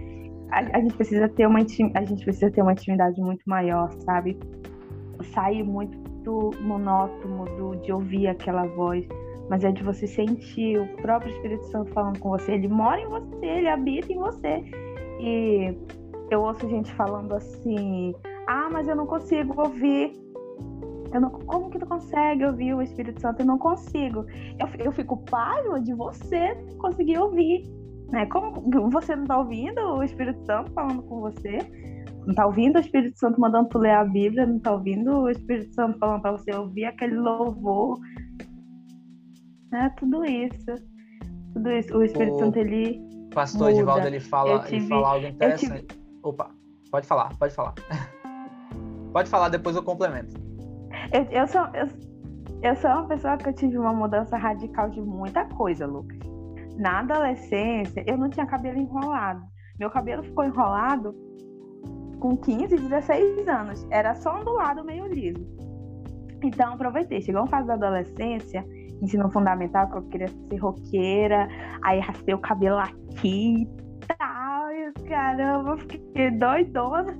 A, 0.50 0.76
a, 0.76 0.80
gente 0.82 0.94
precisa 0.96 1.30
ter 1.30 1.46
uma 1.46 1.60
a 1.60 2.04
gente 2.04 2.24
precisa 2.24 2.50
ter 2.50 2.60
uma 2.60 2.72
intimidade 2.72 3.18
muito 3.22 3.42
maior, 3.46 3.90
sabe? 4.00 4.38
Sair 5.22 5.62
muito 5.62 5.96
do 6.22 6.50
monótono 6.60 7.44
do, 7.56 7.76
de 7.76 7.92
ouvir 7.92 8.28
aquela 8.28 8.66
voz 8.66 9.06
mas 9.48 9.64
é 9.64 9.70
de 9.70 9.82
você 9.82 10.06
sentir 10.06 10.78
o 10.78 10.86
próprio 11.02 11.30
Espírito 11.34 11.64
Santo 11.66 11.90
falando 11.92 12.18
com 12.18 12.30
você. 12.30 12.52
Ele 12.52 12.68
mora 12.68 12.98
em 12.98 13.06
você, 13.06 13.44
ele 13.44 13.68
habita 13.68 14.10
em 14.10 14.18
você. 14.18 14.64
E 15.20 15.76
eu 16.30 16.40
ouço 16.40 16.66
gente 16.68 16.90
falando 16.94 17.34
assim: 17.34 18.14
ah, 18.46 18.70
mas 18.72 18.88
eu 18.88 18.96
não 18.96 19.06
consigo 19.06 19.60
ouvir. 19.60 20.12
Eu 21.12 21.20
não, 21.20 21.30
como 21.30 21.68
que 21.68 21.78
tu 21.78 21.84
consegue 21.84 22.46
ouvir 22.46 22.72
o 22.72 22.80
Espírito 22.80 23.20
Santo? 23.20 23.40
Eu 23.40 23.46
não 23.46 23.58
consigo. 23.58 24.24
Eu, 24.58 24.86
eu 24.86 24.92
fico 24.92 25.18
pasmo 25.18 25.78
de 25.78 25.92
você 25.92 26.54
conseguir 26.78 27.18
ouvir. 27.18 27.62
Né? 28.10 28.24
Como 28.26 28.90
você 28.90 29.14
não 29.14 29.24
está 29.24 29.38
ouvindo 29.38 29.80
o 29.80 30.02
Espírito 30.02 30.42
Santo 30.46 30.72
falando 30.72 31.02
com 31.02 31.20
você? 31.20 31.58
Não 32.22 32.30
está 32.30 32.46
ouvindo 32.46 32.76
o 32.76 32.80
Espírito 32.80 33.18
Santo 33.18 33.40
mandando 33.40 33.68
tu 33.68 33.78
ler 33.78 33.92
a 33.92 34.04
Bíblia? 34.04 34.46
Não 34.46 34.56
está 34.56 34.72
ouvindo 34.72 35.22
o 35.22 35.28
Espírito 35.28 35.74
Santo 35.74 35.98
falando 35.98 36.22
para 36.22 36.32
você 36.32 36.54
ouvir 36.54 36.84
aquele 36.84 37.16
louvor? 37.16 37.98
né? 39.72 39.90
Tudo 39.96 40.24
isso. 40.24 40.74
Tudo 41.54 41.70
isso. 41.70 41.96
O 41.96 42.04
Espírito 42.04 42.36
o 42.36 42.38
Santo, 42.38 42.58
ele. 42.58 43.00
Pastor 43.34 43.60
muda. 43.60 43.72
Edivaldo, 43.72 44.06
ele 44.06 44.20
fala, 44.20 44.60
tive, 44.64 44.76
ele 44.76 44.88
fala 44.88 45.08
algo 45.08 45.26
interessante. 45.26 45.86
Tive... 45.86 46.02
Opa, 46.22 46.50
pode 46.90 47.06
falar, 47.06 47.34
pode 47.38 47.54
falar. 47.54 47.74
pode 49.12 49.28
falar, 49.30 49.48
depois 49.48 49.74
eu 49.74 49.82
complemento. 49.82 50.34
Eu, 51.10 51.22
eu, 51.30 51.48
sou, 51.48 51.62
eu, 51.74 51.88
eu 52.62 52.76
sou 52.76 52.90
uma 52.90 53.08
pessoa 53.08 53.38
que 53.38 53.48
eu 53.48 53.54
tive 53.54 53.78
uma 53.78 53.94
mudança 53.94 54.36
radical 54.36 54.90
de 54.90 55.00
muita 55.00 55.46
coisa, 55.46 55.86
Lucas. 55.86 56.18
Na 56.76 57.00
adolescência, 57.00 58.04
eu 58.06 58.18
não 58.18 58.28
tinha 58.28 58.46
cabelo 58.46 58.78
enrolado. 58.78 59.42
Meu 59.78 59.90
cabelo 59.90 60.22
ficou 60.22 60.44
enrolado 60.44 61.14
com 62.22 62.36
15, 62.36 62.76
16 62.76 63.48
anos. 63.48 63.84
Era 63.90 64.14
só 64.14 64.38
ondulado, 64.38 64.84
meio 64.84 65.06
liso. 65.06 65.44
Então, 66.40 66.74
aproveitei. 66.74 67.20
Chegou 67.20 67.42
uma 67.42 67.48
fase 67.48 67.66
da 67.66 67.74
adolescência 67.74 68.64
ensino 69.02 69.28
fundamental, 69.32 69.90
que 69.90 69.96
eu 69.96 70.02
queria 70.02 70.28
ser 70.28 70.56
roqueira, 70.58 71.48
aí 71.82 71.98
raspei 71.98 72.34
o 72.34 72.38
cabelo 72.38 72.78
aqui 72.78 73.62
e 73.64 74.16
tal, 74.16 74.70
e 74.70 74.92
caramba, 75.08 75.76
fiquei 75.76 76.30
doidona. 76.30 77.18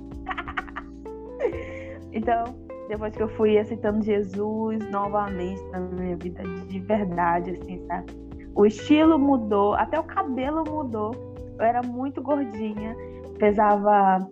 então, 2.13 2.45
depois 2.87 3.13
que 3.13 3.21
eu 3.21 3.27
fui 3.27 3.57
aceitando 3.57 4.01
Jesus 4.01 4.79
novamente 4.89 5.61
na 5.71 5.81
minha 5.81 6.15
vida 6.15 6.41
de 6.69 6.79
verdade, 6.79 7.51
assim, 7.51 7.85
sabe? 7.87 8.13
O 8.55 8.65
estilo 8.65 9.19
mudou, 9.19 9.73
até 9.73 9.99
o 9.99 10.03
cabelo 10.03 10.63
mudou. 10.65 11.11
Eu 11.59 11.65
era 11.65 11.81
muito 11.81 12.21
gordinha, 12.21 12.95
pesava 13.39 14.25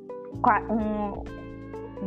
um, 0.69 1.23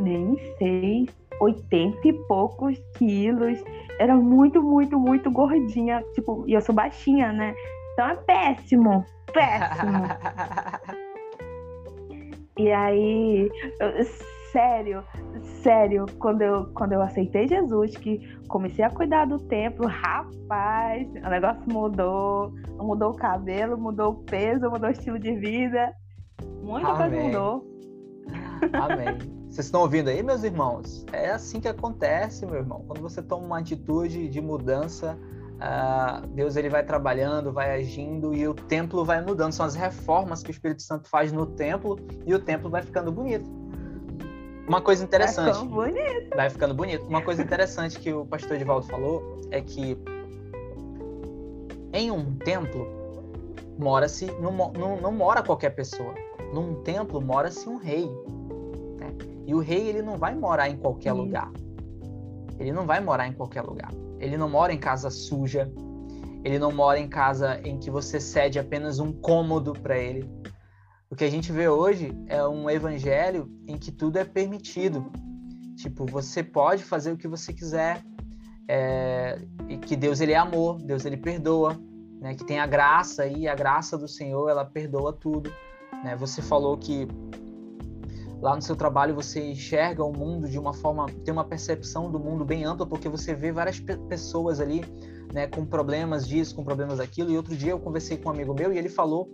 nem 0.01 0.35
sei, 0.57 1.07
80 1.39 2.07
e 2.07 2.13
poucos 2.27 2.77
quilos 2.97 3.63
era 3.99 4.15
muito, 4.15 4.61
muito, 4.61 4.99
muito 4.99 5.31
gordinha. 5.31 6.03
Tipo, 6.13 6.43
e 6.47 6.53
eu 6.53 6.61
sou 6.61 6.75
baixinha, 6.75 7.31
né? 7.31 7.55
Então 7.93 8.09
é 8.09 8.15
péssimo. 8.15 9.05
Péssimo. 9.33 10.03
e 12.57 12.71
aí, 12.71 13.49
eu, 13.79 14.05
sério, 14.51 15.03
sério, 15.61 16.05
quando 16.19 16.41
eu, 16.41 16.65
quando 16.73 16.93
eu 16.93 17.01
aceitei 17.01 17.47
Jesus, 17.47 17.95
que 17.97 18.19
comecei 18.47 18.85
a 18.85 18.89
cuidar 18.89 19.25
do 19.25 19.37
templo, 19.37 19.87
rapaz, 19.87 21.07
o 21.09 21.29
negócio 21.29 21.63
mudou. 21.67 22.53
Mudou 22.77 23.11
o 23.11 23.15
cabelo, 23.15 23.77
mudou 23.77 24.11
o 24.11 24.23
peso, 24.23 24.69
mudou 24.69 24.89
o 24.89 24.91
estilo 24.91 25.17
de 25.17 25.33
vida. 25.35 25.93
Muita 26.61 26.89
Amém. 26.89 26.97
coisa 26.97 27.23
mudou. 27.23 27.75
Amém. 28.73 29.17
Vocês 29.49 29.67
estão 29.67 29.81
ouvindo 29.81 30.09
aí, 30.09 30.21
meus 30.21 30.43
irmãos? 30.43 31.05
É 31.13 31.31
assim 31.31 31.61
que 31.61 31.67
acontece, 31.67 32.45
meu 32.45 32.55
irmão. 32.55 32.83
Quando 32.87 33.01
você 33.01 33.21
toma 33.21 33.45
uma 33.45 33.59
atitude 33.59 34.27
de 34.27 34.41
mudança, 34.41 35.17
uh, 35.55 36.27
Deus 36.27 36.55
ele 36.55 36.69
vai 36.69 36.83
trabalhando, 36.83 37.53
vai 37.53 37.73
agindo 37.79 38.33
e 38.33 38.47
o 38.47 38.53
templo 38.53 39.05
vai 39.05 39.21
mudando. 39.21 39.53
São 39.53 39.65
as 39.65 39.75
reformas 39.75 40.43
que 40.43 40.49
o 40.49 40.51
Espírito 40.51 40.81
Santo 40.81 41.07
faz 41.07 41.31
no 41.31 41.45
templo 41.45 41.97
e 42.25 42.33
o 42.33 42.39
templo 42.39 42.69
vai 42.69 42.81
ficando 42.81 43.11
bonito. 43.11 43.49
Uma 44.67 44.81
coisa 44.81 45.03
interessante. 45.03 45.45
Vai 45.45 45.53
ficando 45.53 45.73
bonito. 45.73 46.35
Vai 46.35 46.49
ficando 46.49 46.73
bonito. 46.73 47.05
Uma 47.05 47.21
coisa 47.21 47.41
interessante 47.41 47.99
que 47.99 48.11
o 48.11 48.25
pastor 48.25 48.55
Edivaldo 48.55 48.87
falou 48.87 49.39
é 49.51 49.61
que 49.61 49.97
em 51.93 52.11
um 52.11 52.35
templo 52.35 52.87
mora-se 53.77 54.25
não, 54.41 54.51
não, 54.51 54.99
não 54.99 55.11
mora 55.11 55.43
qualquer 55.43 55.69
pessoa. 55.69 56.13
Num 56.53 56.81
templo 56.83 57.21
mora-se 57.21 57.69
um 57.69 57.77
rei. 57.77 58.09
E 59.45 59.53
o 59.53 59.59
rei 59.59 59.87
ele 59.87 60.01
não 60.01 60.17
vai 60.17 60.35
morar 60.35 60.69
em 60.69 60.77
qualquer 60.77 61.13
Isso. 61.13 61.21
lugar. 61.21 61.51
Ele 62.59 62.71
não 62.71 62.85
vai 62.85 62.99
morar 62.99 63.27
em 63.27 63.33
qualquer 63.33 63.61
lugar. 63.61 63.91
Ele 64.19 64.37
não 64.37 64.49
mora 64.49 64.73
em 64.73 64.77
casa 64.77 65.09
suja. 65.09 65.71
Ele 66.43 66.59
não 66.59 66.71
mora 66.71 66.99
em 66.99 67.07
casa 67.07 67.59
em 67.63 67.77
que 67.77 67.89
você 67.89 68.19
cede 68.19 68.59
apenas 68.59 68.99
um 68.99 69.11
cômodo 69.11 69.73
para 69.73 69.97
ele. 69.97 70.29
O 71.09 71.15
que 71.15 71.23
a 71.23 71.29
gente 71.29 71.51
vê 71.51 71.67
hoje 71.67 72.11
é 72.27 72.45
um 72.47 72.69
evangelho 72.69 73.49
em 73.67 73.77
que 73.77 73.91
tudo 73.91 74.17
é 74.17 74.23
permitido. 74.23 75.11
Tipo, 75.75 76.05
você 76.05 76.43
pode 76.43 76.83
fazer 76.83 77.11
o 77.11 77.17
que 77.17 77.27
você 77.27 77.51
quiser, 77.51 78.01
é, 78.67 79.39
e 79.69 79.77
que 79.77 79.95
Deus 79.95 80.21
ele 80.21 80.31
é 80.31 80.37
amor, 80.37 80.81
Deus 80.81 81.05
ele 81.05 81.17
perdoa, 81.17 81.79
né? 82.19 82.33
Que 82.33 82.43
tem 82.43 82.59
a 82.59 82.65
graça 82.65 83.25
e 83.27 83.47
a 83.47 83.55
graça 83.55 83.97
do 83.97 84.07
Senhor 84.07 84.49
ela 84.49 84.65
perdoa 84.65 85.13
tudo, 85.13 85.51
né? 86.03 86.15
Você 86.15 86.41
falou 86.41 86.77
que 86.77 87.07
lá 88.41 88.55
no 88.55 88.61
seu 88.61 88.75
trabalho 88.75 89.15
você 89.15 89.51
enxerga 89.51 90.03
o 90.03 90.11
mundo 90.11 90.47
de 90.47 90.59
uma 90.59 90.73
forma, 90.73 91.07
tem 91.23 91.33
uma 91.33 91.45
percepção 91.45 92.11
do 92.11 92.19
mundo 92.19 92.45
bem 92.45 92.63
ampla 92.63 92.85
porque 92.85 93.09
você 93.09 93.33
vê 93.33 93.51
várias 93.51 93.79
pe 93.79 93.97
pessoas 94.07 94.59
ali 94.59 94.83
né, 95.33 95.47
com 95.47 95.65
problemas 95.65 96.27
disso, 96.27 96.55
com 96.55 96.63
problemas 96.63 96.99
daquilo. 96.99 97.31
E 97.31 97.37
outro 97.37 97.55
dia 97.55 97.71
eu 97.71 97.79
conversei 97.79 98.17
com 98.17 98.29
um 98.29 98.31
amigo 98.31 98.53
meu 98.53 98.71
e 98.71 98.77
ele 98.77 98.89
falou 98.89 99.29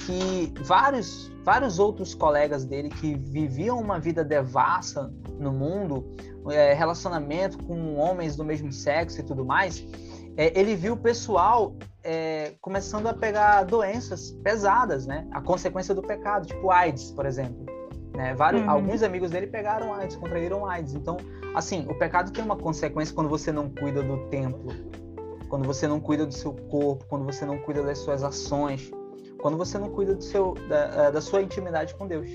que 0.00 0.52
vários, 0.62 1.32
vários 1.44 1.78
outros 1.78 2.14
colegas 2.14 2.64
dele 2.64 2.88
que 2.88 3.16
viviam 3.16 3.78
uma 3.78 3.98
vida 3.98 4.24
devassa 4.24 5.12
no 5.38 5.52
mundo, 5.52 6.14
é, 6.50 6.72
relacionamento 6.72 7.58
com 7.64 7.96
homens 7.96 8.36
do 8.36 8.44
mesmo 8.44 8.72
sexo 8.72 9.20
e 9.20 9.22
tudo 9.22 9.44
mais, 9.44 9.86
é, 10.36 10.58
ele 10.58 10.76
viu 10.76 10.94
o 10.94 10.96
pessoal 10.96 11.74
é, 12.04 12.54
começando 12.60 13.08
a 13.08 13.14
pegar 13.14 13.64
doenças 13.64 14.30
pesadas, 14.44 15.06
né? 15.06 15.26
A 15.32 15.40
consequência 15.40 15.94
do 15.94 16.02
pecado, 16.02 16.46
tipo 16.46 16.70
AIDS, 16.70 17.10
por 17.10 17.26
exemplo. 17.26 17.65
Né? 18.16 18.34
Vários, 18.34 18.62
uhum. 18.62 18.70
Alguns 18.70 19.02
amigos 19.02 19.30
dele 19.30 19.46
pegaram 19.46 19.92
AIDS, 19.92 20.16
contraíram 20.16 20.66
AIDS. 20.66 20.94
Então, 20.94 21.18
assim, 21.54 21.86
o 21.86 21.94
pecado 21.94 22.32
tem 22.32 22.42
uma 22.42 22.56
consequência 22.56 23.14
quando 23.14 23.28
você 23.28 23.52
não 23.52 23.68
cuida 23.68 24.02
do 24.02 24.16
templo, 24.28 24.72
quando 25.50 25.66
você 25.66 25.86
não 25.86 26.00
cuida 26.00 26.24
do 26.24 26.32
seu 26.32 26.54
corpo, 26.54 27.04
quando 27.08 27.26
você 27.26 27.44
não 27.44 27.58
cuida 27.58 27.82
das 27.82 27.98
suas 27.98 28.24
ações, 28.24 28.90
quando 29.38 29.58
você 29.58 29.78
não 29.78 29.90
cuida 29.90 30.14
do 30.14 30.24
seu, 30.24 30.54
da, 30.66 31.10
da 31.10 31.20
sua 31.20 31.42
intimidade 31.42 31.94
com 31.94 32.06
Deus. 32.06 32.26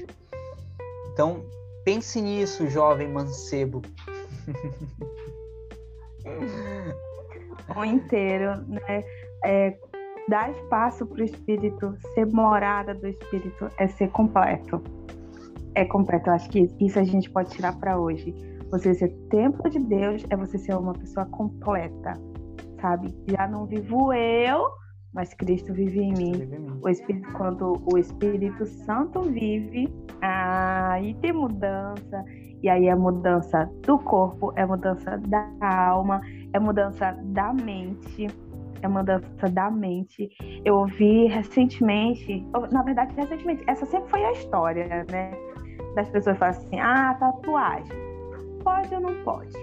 Então, 1.12 1.44
pense 1.84 2.22
nisso, 2.22 2.70
jovem 2.70 3.08
mancebo. 3.08 3.82
o 7.76 7.84
inteiro, 7.84 8.64
né? 8.68 9.04
É, 9.44 9.76
dar 10.30 10.52
espaço 10.52 11.08
para 11.08 11.22
o 11.22 11.26
Espírito, 11.26 11.98
ser 12.14 12.28
morada 12.28 12.94
do 12.94 13.08
Espírito, 13.08 13.68
é 13.80 13.88
ser 13.88 14.12
completo. 14.12 14.80
É 15.76 15.86
completo. 15.86 16.30
Eu 16.30 16.34
acho 16.34 16.50
que 16.50 16.68
isso 16.80 17.00
a 17.00 17.04
gente 17.04 17.30
pode 17.30 17.50
tirar 17.52 17.78
para 17.78 18.00
hoje. 18.00 18.34
Você 18.70 18.94
ser 18.94 19.10
templo 19.30 19.70
de 19.70 19.80
Deus 19.80 20.24
é 20.30 20.36
você 20.36 20.58
ser 20.58 20.76
uma 20.76 20.94
pessoa 20.94 21.26
completa 21.26 22.14
sabe? 22.82 23.16
Já 23.28 23.48
não 23.48 23.66
vivo 23.66 24.12
eu, 24.12 24.68
mas 25.14 25.34
Cristo 25.34 25.74
vive 25.74 26.02
em 26.02 26.14
mim. 26.14 26.32
Vive 26.34 26.56
em 26.56 26.60
mim. 26.60 26.80
O 26.84 26.90
Espírito, 26.90 27.32
quando 27.34 27.82
o 27.92 27.98
Espírito 27.98 28.66
Santo 28.66 29.22
vive, 29.22 29.88
aí 30.22 31.14
tem 31.16 31.32
mudança. 31.32 32.26
E 32.64 32.70
aí 32.70 32.88
é 32.88 32.96
mudança 32.96 33.70
do 33.86 33.98
corpo, 33.98 34.54
é 34.56 34.66
mudança 34.66 35.18
da 35.18 35.48
alma, 35.62 36.22
é 36.54 36.60
mudança 36.60 37.18
da 37.24 37.52
mente, 37.54 38.28
é 38.84 38.88
mudança 38.88 39.48
da 39.50 39.72
mente. 39.72 40.30
Eu 40.64 40.76
ouvi 40.76 41.26
recentemente, 41.26 42.46
na 42.72 42.84
verdade, 42.84 43.16
recentemente, 43.16 43.64
essa 43.66 43.86
sempre 43.88 44.12
foi 44.12 44.24
a 44.24 44.32
história, 44.34 45.06
né? 45.10 45.32
Das 45.96 46.10
pessoas 46.10 46.38
falam 46.38 46.56
assim: 46.56 46.80
ah, 46.80 47.16
tatuagem. 47.16 48.12
Pode 48.64 48.94
ou 48.94 49.02
não 49.02 49.24
pode? 49.24 49.58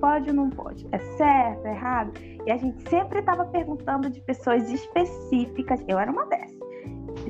Pode 0.00 0.30
ou 0.30 0.34
não 0.34 0.50
pode? 0.50 0.86
É 0.92 0.98
certo, 0.98 1.66
é 1.66 1.70
errado? 1.70 2.12
E 2.46 2.50
a 2.50 2.56
gente 2.56 2.88
sempre 2.88 3.20
estava 3.20 3.44
perguntando 3.46 4.10
de 4.10 4.20
pessoas 4.20 4.70
específicas, 4.70 5.84
eu 5.88 5.98
era 5.98 6.10
uma 6.10 6.26
dessas, 6.26 6.58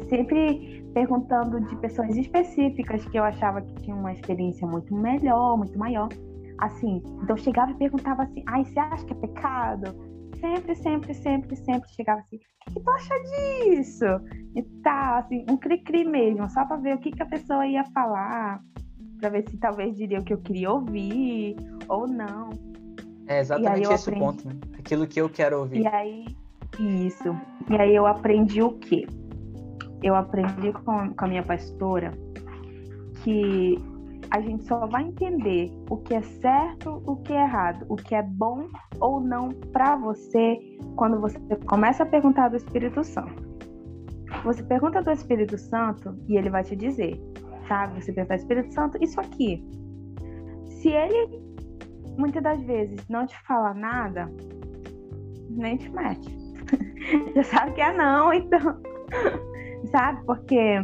sempre 0.09 0.85
perguntando 0.94 1.61
de 1.61 1.76
pessoas 1.76 2.16
específicas 2.16 3.04
que 3.07 3.18
eu 3.18 3.24
achava 3.24 3.61
que 3.61 3.74
tinham 3.83 3.98
uma 3.98 4.12
experiência 4.12 4.66
muito 4.66 4.94
melhor, 4.94 5.57
muito 5.57 5.78
maior. 5.78 6.09
Assim, 6.59 7.02
então 7.22 7.37
eu 7.37 7.37
chegava 7.37 7.70
e 7.70 7.74
perguntava 7.74 8.24
assim: 8.24 8.42
ai, 8.46 8.64
você 8.64 8.78
acha 8.78 9.04
que 9.04 9.12
é 9.12 9.16
pecado? 9.16 9.94
Sempre, 10.40 10.74
sempre, 10.77 11.14
sempre, 11.14 11.57
sempre 11.57 11.90
chegava 11.90 12.20
assim: 12.20 12.37
o 12.37 12.72
que, 12.72 12.81
tu 12.81 12.90
acha 12.90 13.14
disso? 13.20 14.05
E 14.55 14.62
tal, 14.83 15.18
assim, 15.18 15.44
um 15.48 15.57
cri-cri 15.57 16.05
mesmo, 16.05 16.48
só 16.51 16.64
para 16.64 16.77
ver 16.77 16.94
o 16.94 16.98
que, 16.98 17.11
que 17.11 17.22
a 17.22 17.27
pessoa 17.27 17.66
ia 17.66 17.85
falar 17.92 18.61
para 19.18 19.31
ver 19.31 19.48
se 19.48 19.57
talvez 19.57 19.96
diria 19.96 20.20
o 20.20 20.24
que 20.24 20.33
eu 20.33 20.38
queria 20.38 20.70
ouvir 20.70 21.57
ou 21.88 22.07
não. 22.07 22.51
É 23.27 23.40
exatamente 23.40 23.92
esse 23.92 24.09
aprendi... 24.09 24.24
o 24.24 24.27
ponto, 24.27 24.48
né? 24.48 24.55
Aquilo 24.79 25.07
que 25.07 25.20
eu 25.20 25.29
quero 25.29 25.59
ouvir. 25.59 25.83
E 25.83 25.87
aí, 25.87 26.24
isso. 26.79 27.37
E 27.68 27.77
aí 27.77 27.94
eu 27.94 28.07
aprendi 28.07 28.62
o 28.62 28.72
quê? 28.79 29.07
Eu 30.03 30.14
aprendi 30.14 30.72
com, 30.72 31.11
com 31.14 31.24
a 31.24 31.29
minha 31.29 31.42
pastora 31.42 32.12
que 33.22 33.77
a 34.31 34.41
gente 34.41 34.64
só 34.64 34.87
vai 34.87 35.05
entender 35.05 35.71
o 35.91 35.97
que 35.97 36.14
é 36.14 36.23
certo, 36.23 37.03
o 37.07 37.17
que 37.17 37.33
é 37.33 37.43
errado, 37.43 37.87
o 37.88 37.97
que 37.97 38.14
é 38.14 38.23
bom 38.23 38.69
ou 39.01 39.21
não 39.21 39.51
para 39.73 39.97
você 39.97 40.59
quando 40.97 41.21
você 41.21 41.38
começa 41.67 42.03
a 42.03 42.07
perguntar 42.07 42.49
do 42.49 42.57
Espírito 42.57 43.03
Santo. 43.05 43.47
Você 44.45 44.62
pergunta 44.62 45.03
do 45.03 45.11
Espírito 45.11 45.57
Santo 45.57 46.17
e 46.29 46.37
ele 46.37 46.51
vai 46.51 46.62
te 46.62 46.77
dizer 46.77 47.19
sabe? 47.69 48.03
Você 48.03 48.12
pensar, 48.12 48.37
Espírito 48.37 48.73
Santo, 48.73 48.99
isso 49.01 49.21
aqui. 49.21 49.62
Se 50.64 50.88
ele, 50.88 51.41
muitas 52.17 52.43
das 52.43 52.61
vezes, 52.62 53.07
não 53.09 53.27
te 53.27 53.38
fala 53.43 53.75
nada, 53.75 54.33
nem 55.51 55.77
te 55.77 55.91
mete. 55.91 56.37
Você 57.33 57.45
sabe 57.45 57.73
que 57.73 57.81
é 57.81 57.93
não, 57.93 58.33
então. 58.33 58.81
sabe? 59.93 60.25
Porque. 60.25 60.79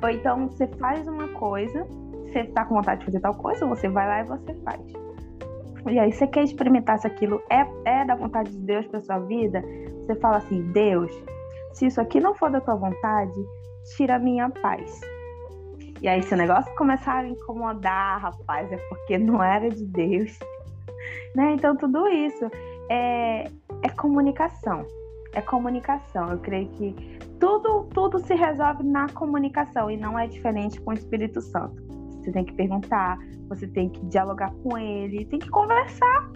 Ou 0.00 0.08
então 0.10 0.48
você 0.48 0.68
faz 0.78 1.08
uma 1.08 1.26
coisa, 1.28 1.84
você 2.32 2.44
tá 2.44 2.64
com 2.64 2.74
vontade 2.74 3.00
de 3.00 3.06
fazer 3.06 3.20
tal 3.20 3.34
coisa, 3.34 3.66
você 3.66 3.88
vai 3.88 4.06
lá 4.06 4.20
e 4.20 4.24
você 4.24 4.54
faz. 4.62 4.80
E 5.88 5.98
aí 5.98 6.12
você 6.12 6.26
quer 6.26 6.44
experimentar 6.44 6.98
se 6.98 7.06
aquilo 7.06 7.40
é, 7.50 7.66
é 7.84 8.04
da 8.04 8.14
vontade 8.14 8.50
de 8.50 8.58
Deus 8.58 8.86
para 8.86 9.00
sua 9.00 9.18
vida, 9.20 9.62
você 10.00 10.14
fala 10.16 10.38
assim, 10.38 10.62
Deus, 10.72 11.10
se 11.72 11.86
isso 11.86 12.00
aqui 12.00 12.20
não 12.20 12.34
for 12.34 12.50
da 12.50 12.60
tua 12.60 12.74
vontade, 12.74 13.38
tira 13.96 14.16
a 14.16 14.18
minha 14.18 14.50
paz. 14.50 15.00
E 16.00 16.06
aí, 16.06 16.22
se 16.22 16.32
o 16.32 16.36
negócio 16.36 16.72
começar 16.76 17.18
a 17.18 17.28
incomodar, 17.28 18.20
rapaz, 18.20 18.70
é 18.70 18.76
porque 18.88 19.18
não 19.18 19.42
era 19.42 19.68
de 19.70 19.84
Deus. 19.84 20.38
Né? 21.34 21.52
Então, 21.52 21.76
tudo 21.76 22.08
isso 22.08 22.50
é, 22.90 23.44
é 23.82 23.88
comunicação. 23.96 24.84
É 25.32 25.40
comunicação. 25.40 26.30
Eu 26.30 26.38
creio 26.38 26.68
que 26.70 27.18
tudo, 27.38 27.84
tudo 27.94 28.18
se 28.18 28.34
resolve 28.34 28.82
na 28.82 29.08
comunicação 29.10 29.90
e 29.90 29.96
não 29.96 30.18
é 30.18 30.26
diferente 30.26 30.80
com 30.80 30.90
o 30.90 30.94
Espírito 30.94 31.40
Santo. 31.40 31.87
Você 32.20 32.32
tem 32.32 32.44
que 32.44 32.52
perguntar, 32.52 33.18
você 33.48 33.66
tem 33.66 33.88
que 33.88 34.04
dialogar 34.06 34.52
com 34.62 34.76
ele, 34.76 35.24
tem 35.26 35.38
que 35.38 35.48
conversar 35.48 36.30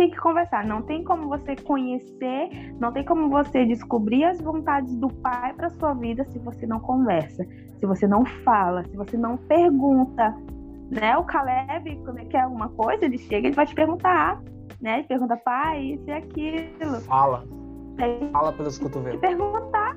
tem 0.00 0.10
que 0.10 0.16
conversar. 0.16 0.64
Não 0.64 0.80
tem 0.80 1.04
como 1.04 1.28
você 1.28 1.54
conhecer, 1.56 2.74
não 2.80 2.90
tem 2.90 3.04
como 3.04 3.28
você 3.28 3.66
descobrir 3.66 4.24
as 4.24 4.40
vontades 4.40 4.96
do 4.96 5.08
Pai 5.08 5.52
para 5.52 5.68
sua 5.68 5.92
vida 5.92 6.24
se 6.24 6.38
você 6.38 6.66
não 6.66 6.80
conversa, 6.80 7.46
se 7.78 7.84
você 7.84 8.06
não 8.06 8.24
fala, 8.24 8.82
se 8.84 8.96
você 8.96 9.18
não 9.18 9.36
pergunta. 9.36 10.34
Né? 10.90 11.14
O 11.18 11.24
Caleb, 11.24 12.00
quando 12.02 12.18
ele 12.18 12.28
quer 12.30 12.40
alguma 12.40 12.70
coisa, 12.70 13.04
ele 13.04 13.18
chega, 13.18 13.48
ele 13.48 13.54
vai 13.54 13.66
te 13.66 13.74
perguntar, 13.74 14.42
né? 14.80 15.00
Ele 15.00 15.06
pergunta, 15.06 15.36
pai, 15.36 15.82
isso 15.82 16.08
e 16.08 16.12
aquilo. 16.12 17.00
Fala. 17.02 17.44
Tem 17.98 18.30
Fala 18.32 18.52
pelos 18.54 18.78
cotovelos. 18.78 19.20
Tem 19.20 19.30
que 19.30 19.36
perguntar. 19.36 19.96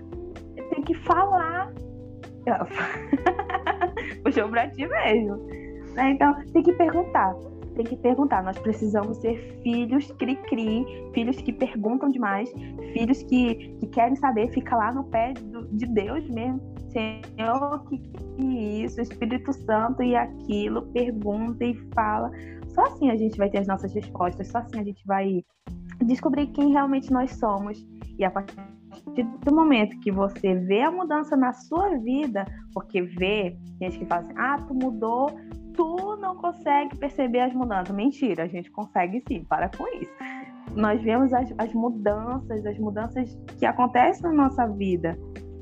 Tem 0.70 0.84
que 0.84 0.94
falar. 0.96 1.74
Puxou 4.34 4.50
pra 4.50 4.68
ti 4.70 4.88
mesmo. 4.88 5.38
Né? 5.94 6.12
Então, 6.12 6.36
tem 6.52 6.64
que 6.64 6.74
perguntar 6.74 7.36
tem 7.76 7.86
que 7.86 7.96
perguntar. 7.98 8.44
Nós 8.44 8.58
precisamos 8.60 9.18
ser 9.18 9.60
filhos 9.64 10.12
cri-cri, 10.14 10.86
filhos 11.14 11.38
que 11.38 11.52
perguntam 11.52 12.10
demais, 12.10 12.52
filhos 12.94 13.24
que, 13.24 13.56
que 13.80 13.88
querem 13.88 14.16
saber, 14.16 14.50
fica 14.52 14.76
lá 14.76 14.92
no 14.92 15.04
pé 15.06 15.34
do, 15.34 15.66
de 15.68 15.86
Deus 15.86 16.28
mesmo. 16.30 16.62
Senhor, 16.92 17.84
que, 17.90 17.98
que 17.98 18.84
isso, 18.84 19.02
Espírito 19.02 19.52
Santo 19.52 20.04
e 20.04 20.16
aquilo, 20.16 20.84
pergunta 20.94 21.66
e 21.66 21.76
fala. 21.94 22.32
Só 22.68 22.84
assim 22.84 23.10
a 23.10 23.16
gente 23.16 23.38
vai 23.38 23.50
ter 23.50 23.60
as 23.60 23.68
nossas 23.68 23.94
respostas, 23.94 24.48
só 24.48 24.60
assim 24.60 24.80
a 24.80 24.84
gente 24.84 25.06
vai 25.06 25.44
descobrir 26.06 26.48
quem 26.48 26.72
realmente 26.72 27.12
nós 27.12 27.32
somos. 27.32 27.84
E 28.18 28.24
a 28.24 28.30
partir 28.30 28.56
do 29.02 29.56
momento 29.56 30.00
que 30.00 30.12
você 30.12 30.56
vê 30.56 30.82
a 30.82 30.92
mudança 30.92 31.36
na 31.36 31.54
sua 31.54 31.98
vida, 31.98 32.46
porque 32.74 33.02
vê 33.02 33.58
gente 33.82 34.00
que 34.00 34.06
fala 34.06 34.22
assim, 34.22 34.34
ah, 34.38 34.58
tu 34.68 34.74
mudou 34.74 35.30
tu 35.74 36.16
não 36.18 36.36
consegue 36.36 36.96
perceber 36.98 37.42
as 37.42 37.54
mudanças. 37.54 37.94
Mentira, 37.96 38.44
a 38.44 38.48
gente 38.48 38.72
consegue 38.72 39.24
sim, 39.28 39.44
para 39.44 39.70
com 39.70 39.88
isso. 40.00 40.12
Nós 40.76 41.02
vemos 41.02 41.34
as, 41.34 41.54
as 41.58 41.74
mudanças, 41.74 42.66
as 42.66 42.78
mudanças 42.80 43.38
que 43.60 43.66
acontecem 43.66 44.24
na 44.24 44.34
nossa 44.34 44.68
vida. 44.68 45.18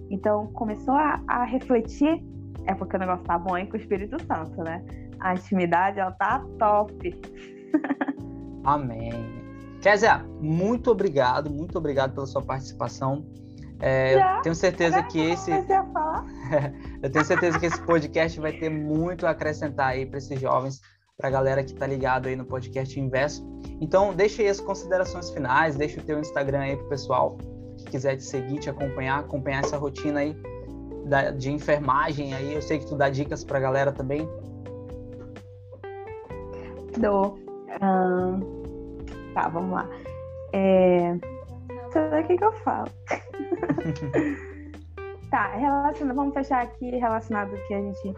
Então, 0.10 0.48
começou 0.54 0.94
a, 0.94 1.20
a 1.28 1.44
refletir, 1.44 2.24
é 2.68 2.74
porque 2.74 2.96
o 2.96 3.00
negócio 3.00 3.26
tá 3.26 3.38
bom 3.38 3.56
aí 3.56 3.66
com 3.66 3.74
o 3.74 3.80
Espírito 3.80 4.22
Santo, 4.24 4.64
né? 4.64 4.84
A 5.20 5.34
intimidade, 5.34 6.00
ela 6.00 6.12
tá 6.12 6.44
top. 6.60 7.22
Amém. 8.64 9.41
Kézia, 9.82 10.24
muito 10.40 10.92
obrigado, 10.92 11.50
muito 11.50 11.78
obrigado 11.78 12.14
pela 12.14 12.28
sua 12.28 12.42
participação. 12.42 13.26
É, 13.80 14.14
eu 14.14 14.42
tenho 14.44 14.56
certeza 14.56 15.02
que 15.02 15.20
esse. 15.20 15.52
eu 17.02 17.12
tenho 17.12 17.26
certeza 17.26 17.60
que 17.60 17.66
esse 17.66 17.82
podcast 17.82 18.40
vai 18.40 18.54
ter 18.54 18.70
muito 18.70 19.26
a 19.26 19.32
acrescentar 19.32 19.88
aí 19.88 20.06
para 20.06 20.20
esses 20.20 20.40
jovens, 20.40 20.80
para 21.18 21.30
a 21.30 21.32
galera 21.32 21.64
que 21.64 21.74
está 21.74 21.88
ligado 21.88 22.28
aí 22.28 22.36
no 22.36 22.46
podcast 22.46 23.00
Inverso. 23.00 23.44
Então, 23.82 24.14
deixa 24.14 24.44
aí 24.44 24.50
as 24.50 24.60
considerações 24.60 25.32
finais, 25.32 25.76
deixa 25.76 26.00
o 26.00 26.04
teu 26.04 26.20
Instagram 26.20 26.60
aí 26.60 26.78
pro 26.78 26.90
pessoal 26.90 27.36
que 27.80 27.86
quiser 27.86 28.18
te 28.18 28.24
seguir, 28.24 28.60
te 28.60 28.70
acompanhar, 28.70 29.20
acompanhar 29.20 29.64
essa 29.64 29.78
rotina 29.78 30.20
aí 30.20 30.38
da, 31.06 31.32
de 31.32 31.52
enfermagem 31.52 32.36
aí. 32.36 32.54
Eu 32.54 32.62
sei 32.62 32.78
que 32.78 32.86
tu 32.86 32.96
dá 32.96 33.10
dicas 33.10 33.44
para 33.44 33.58
a 33.58 33.62
galera 33.62 33.92
também. 33.92 34.30
Dou. 37.00 37.40
Tá, 39.34 39.48
vamos 39.48 39.72
lá. 39.72 39.90
É... 40.54 41.18
Será 41.92 42.24
que, 42.24 42.38
que 42.38 42.44
eu 42.44 42.52
falo? 42.54 42.90
tá, 45.30 45.48
relacionado, 45.56 46.16
vamos 46.16 46.34
fechar 46.34 46.62
aqui 46.62 46.98
relacionado 46.98 47.52
que 47.68 47.74
a 47.74 47.82
gente 47.82 48.16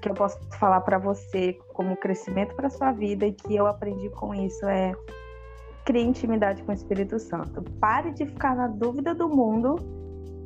que 0.00 0.08
eu 0.08 0.14
posso 0.14 0.38
falar 0.58 0.80
para 0.82 0.96
você 0.96 1.58
como 1.74 1.96
crescimento 1.96 2.54
para 2.54 2.70
sua 2.70 2.92
vida 2.92 3.26
e 3.26 3.32
que 3.32 3.56
eu 3.56 3.66
aprendi 3.66 4.08
com 4.10 4.32
isso 4.32 4.64
é 4.66 4.92
crie 5.84 6.04
intimidade 6.04 6.62
com 6.62 6.70
o 6.70 6.74
Espírito 6.74 7.18
Santo. 7.18 7.62
Pare 7.80 8.12
de 8.12 8.26
ficar 8.26 8.54
na 8.54 8.68
dúvida 8.68 9.14
do 9.14 9.28
mundo 9.28 9.76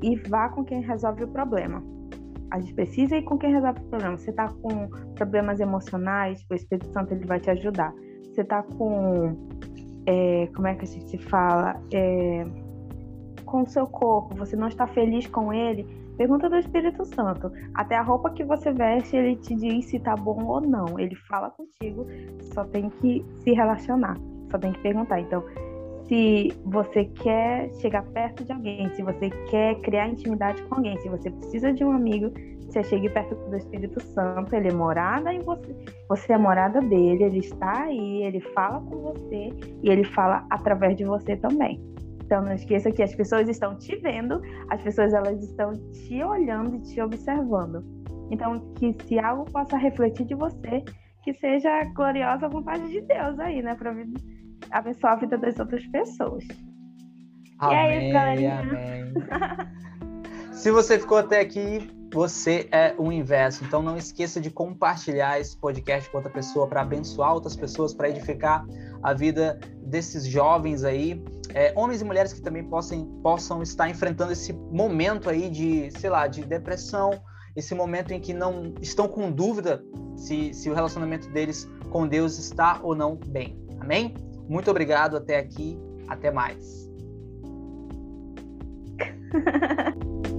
e 0.02 0.16
vá 0.28 0.48
com 0.48 0.64
quem 0.64 0.80
resolve 0.80 1.24
o 1.24 1.28
problema. 1.28 1.82
A 2.50 2.60
gente 2.60 2.74
precisa 2.74 3.16
ir 3.16 3.22
com 3.22 3.36
quem 3.36 3.52
resolve 3.52 3.80
o 3.80 3.84
problema. 3.84 4.16
Você 4.16 4.30
está 4.30 4.48
com 4.48 4.88
problemas 5.16 5.58
emocionais, 5.58 6.44
o 6.48 6.54
Espírito 6.54 6.92
Santo 6.92 7.12
ele 7.12 7.26
vai 7.26 7.40
te 7.40 7.50
ajudar. 7.50 7.92
Você 8.22 8.42
está 8.42 8.62
com 8.62 9.36
é, 10.06 10.48
como 10.54 10.66
é 10.66 10.74
que 10.74 10.84
a 10.84 10.88
gente 10.88 11.08
se 11.08 11.18
fala? 11.18 11.80
É, 11.92 12.44
com 13.44 13.62
o 13.62 13.66
seu 13.66 13.86
corpo, 13.86 14.34
você 14.34 14.56
não 14.56 14.68
está 14.68 14.86
feliz 14.86 15.26
com 15.26 15.52
ele, 15.52 15.86
pergunta 16.16 16.48
do 16.48 16.56
Espírito 16.56 17.04
Santo. 17.04 17.52
Até 17.74 17.96
a 17.96 18.02
roupa 18.02 18.30
que 18.30 18.42
você 18.44 18.72
veste, 18.72 19.16
ele 19.16 19.36
te 19.36 19.54
diz 19.54 19.86
se 19.86 19.98
tá 19.98 20.16
bom 20.16 20.44
ou 20.46 20.60
não. 20.60 20.98
Ele 20.98 21.14
fala 21.14 21.50
contigo, 21.50 22.06
só 22.54 22.64
tem 22.64 22.88
que 22.88 23.24
se 23.40 23.52
relacionar, 23.52 24.16
só 24.50 24.58
tem 24.58 24.72
que 24.72 24.80
perguntar. 24.80 25.20
Então, 25.20 25.44
se 26.06 26.52
você 26.64 27.04
quer 27.04 27.72
chegar 27.74 28.02
perto 28.02 28.44
de 28.44 28.52
alguém, 28.52 28.88
se 28.94 29.02
você 29.02 29.30
quer 29.50 29.74
criar 29.80 30.08
intimidade 30.08 30.62
com 30.62 30.76
alguém, 30.76 30.98
se 30.98 31.08
você 31.08 31.30
precisa 31.30 31.72
de 31.72 31.84
um 31.84 31.92
amigo, 31.92 32.32
você 32.72 32.82
chegue 32.84 33.10
perto 33.10 33.34
do 33.34 33.56
Espírito 33.56 34.00
Santo, 34.00 34.54
ele 34.56 34.68
é 34.68 34.72
morada 34.72 35.32
em 35.32 35.40
você, 35.40 35.76
você 36.08 36.32
é 36.32 36.38
morada 36.38 36.80
dele, 36.80 37.24
ele 37.24 37.38
está 37.38 37.82
aí, 37.82 38.22
ele 38.22 38.40
fala 38.40 38.80
com 38.80 39.12
você 39.12 39.50
e 39.82 39.90
ele 39.90 40.04
fala 40.04 40.46
através 40.50 40.96
de 40.96 41.04
você 41.04 41.36
também. 41.36 41.78
Então 42.24 42.42
não 42.42 42.54
esqueça 42.54 42.90
que 42.90 43.02
as 43.02 43.14
pessoas 43.14 43.46
estão 43.46 43.76
te 43.76 43.94
vendo, 43.96 44.40
as 44.70 44.80
pessoas 44.80 45.12
elas 45.12 45.42
estão 45.42 45.72
te 45.92 46.24
olhando 46.24 46.76
e 46.76 46.80
te 46.80 47.00
observando. 47.02 47.84
Então 48.30 48.72
que 48.74 48.96
se 49.06 49.18
algo 49.18 49.44
possa 49.52 49.76
refletir 49.76 50.24
de 50.24 50.34
você, 50.34 50.82
que 51.22 51.34
seja 51.34 51.68
a 51.68 51.84
gloriosa 51.84 52.48
vontade 52.48 52.88
de 52.88 53.02
Deus 53.02 53.38
aí, 53.38 53.60
né, 53.60 53.74
para 53.74 53.94
abençoar 54.70 55.12
a 55.12 55.16
vida 55.16 55.36
das 55.36 55.58
outras 55.58 55.86
pessoas. 55.88 56.44
Amém, 57.58 57.76
e 57.76 57.78
é 57.78 58.04
isso, 58.04 58.12
galerinha. 58.14 58.60
Amém. 58.60 59.12
se 60.52 60.70
você 60.70 60.98
ficou 60.98 61.18
até 61.18 61.40
aqui, 61.40 62.01
você 62.12 62.68
é 62.70 62.94
o 62.98 63.10
inverso. 63.10 63.64
Então 63.64 63.82
não 63.82 63.96
esqueça 63.96 64.40
de 64.40 64.50
compartilhar 64.50 65.40
esse 65.40 65.56
podcast 65.56 66.08
com 66.10 66.18
outra 66.18 66.32
pessoa 66.32 66.66
para 66.66 66.82
abençoar 66.82 67.32
outras 67.32 67.56
pessoas, 67.56 67.94
para 67.94 68.08
edificar 68.10 68.64
a 69.02 69.14
vida 69.14 69.58
desses 69.82 70.26
jovens 70.26 70.84
aí, 70.84 71.22
é, 71.54 71.72
homens 71.76 72.00
e 72.00 72.04
mulheres 72.04 72.32
que 72.32 72.40
também 72.40 72.64
possam, 72.64 73.04
possam 73.22 73.62
estar 73.62 73.88
enfrentando 73.88 74.32
esse 74.32 74.52
momento 74.52 75.28
aí 75.28 75.50
de, 75.50 75.90
sei 75.98 76.08
lá, 76.08 76.26
de 76.26 76.44
depressão, 76.44 77.10
esse 77.54 77.74
momento 77.74 78.12
em 78.12 78.20
que 78.20 78.32
não 78.32 78.74
estão 78.80 79.06
com 79.08 79.30
dúvida 79.30 79.84
se, 80.16 80.54
se 80.54 80.70
o 80.70 80.74
relacionamento 80.74 81.28
deles 81.30 81.68
com 81.90 82.06
Deus 82.06 82.38
está 82.38 82.80
ou 82.82 82.94
não 82.94 83.16
bem. 83.16 83.58
Amém? 83.80 84.14
Muito 84.48 84.70
obrigado 84.70 85.16
até 85.16 85.38
aqui. 85.38 85.78
Até 86.08 86.30
mais. 86.30 86.90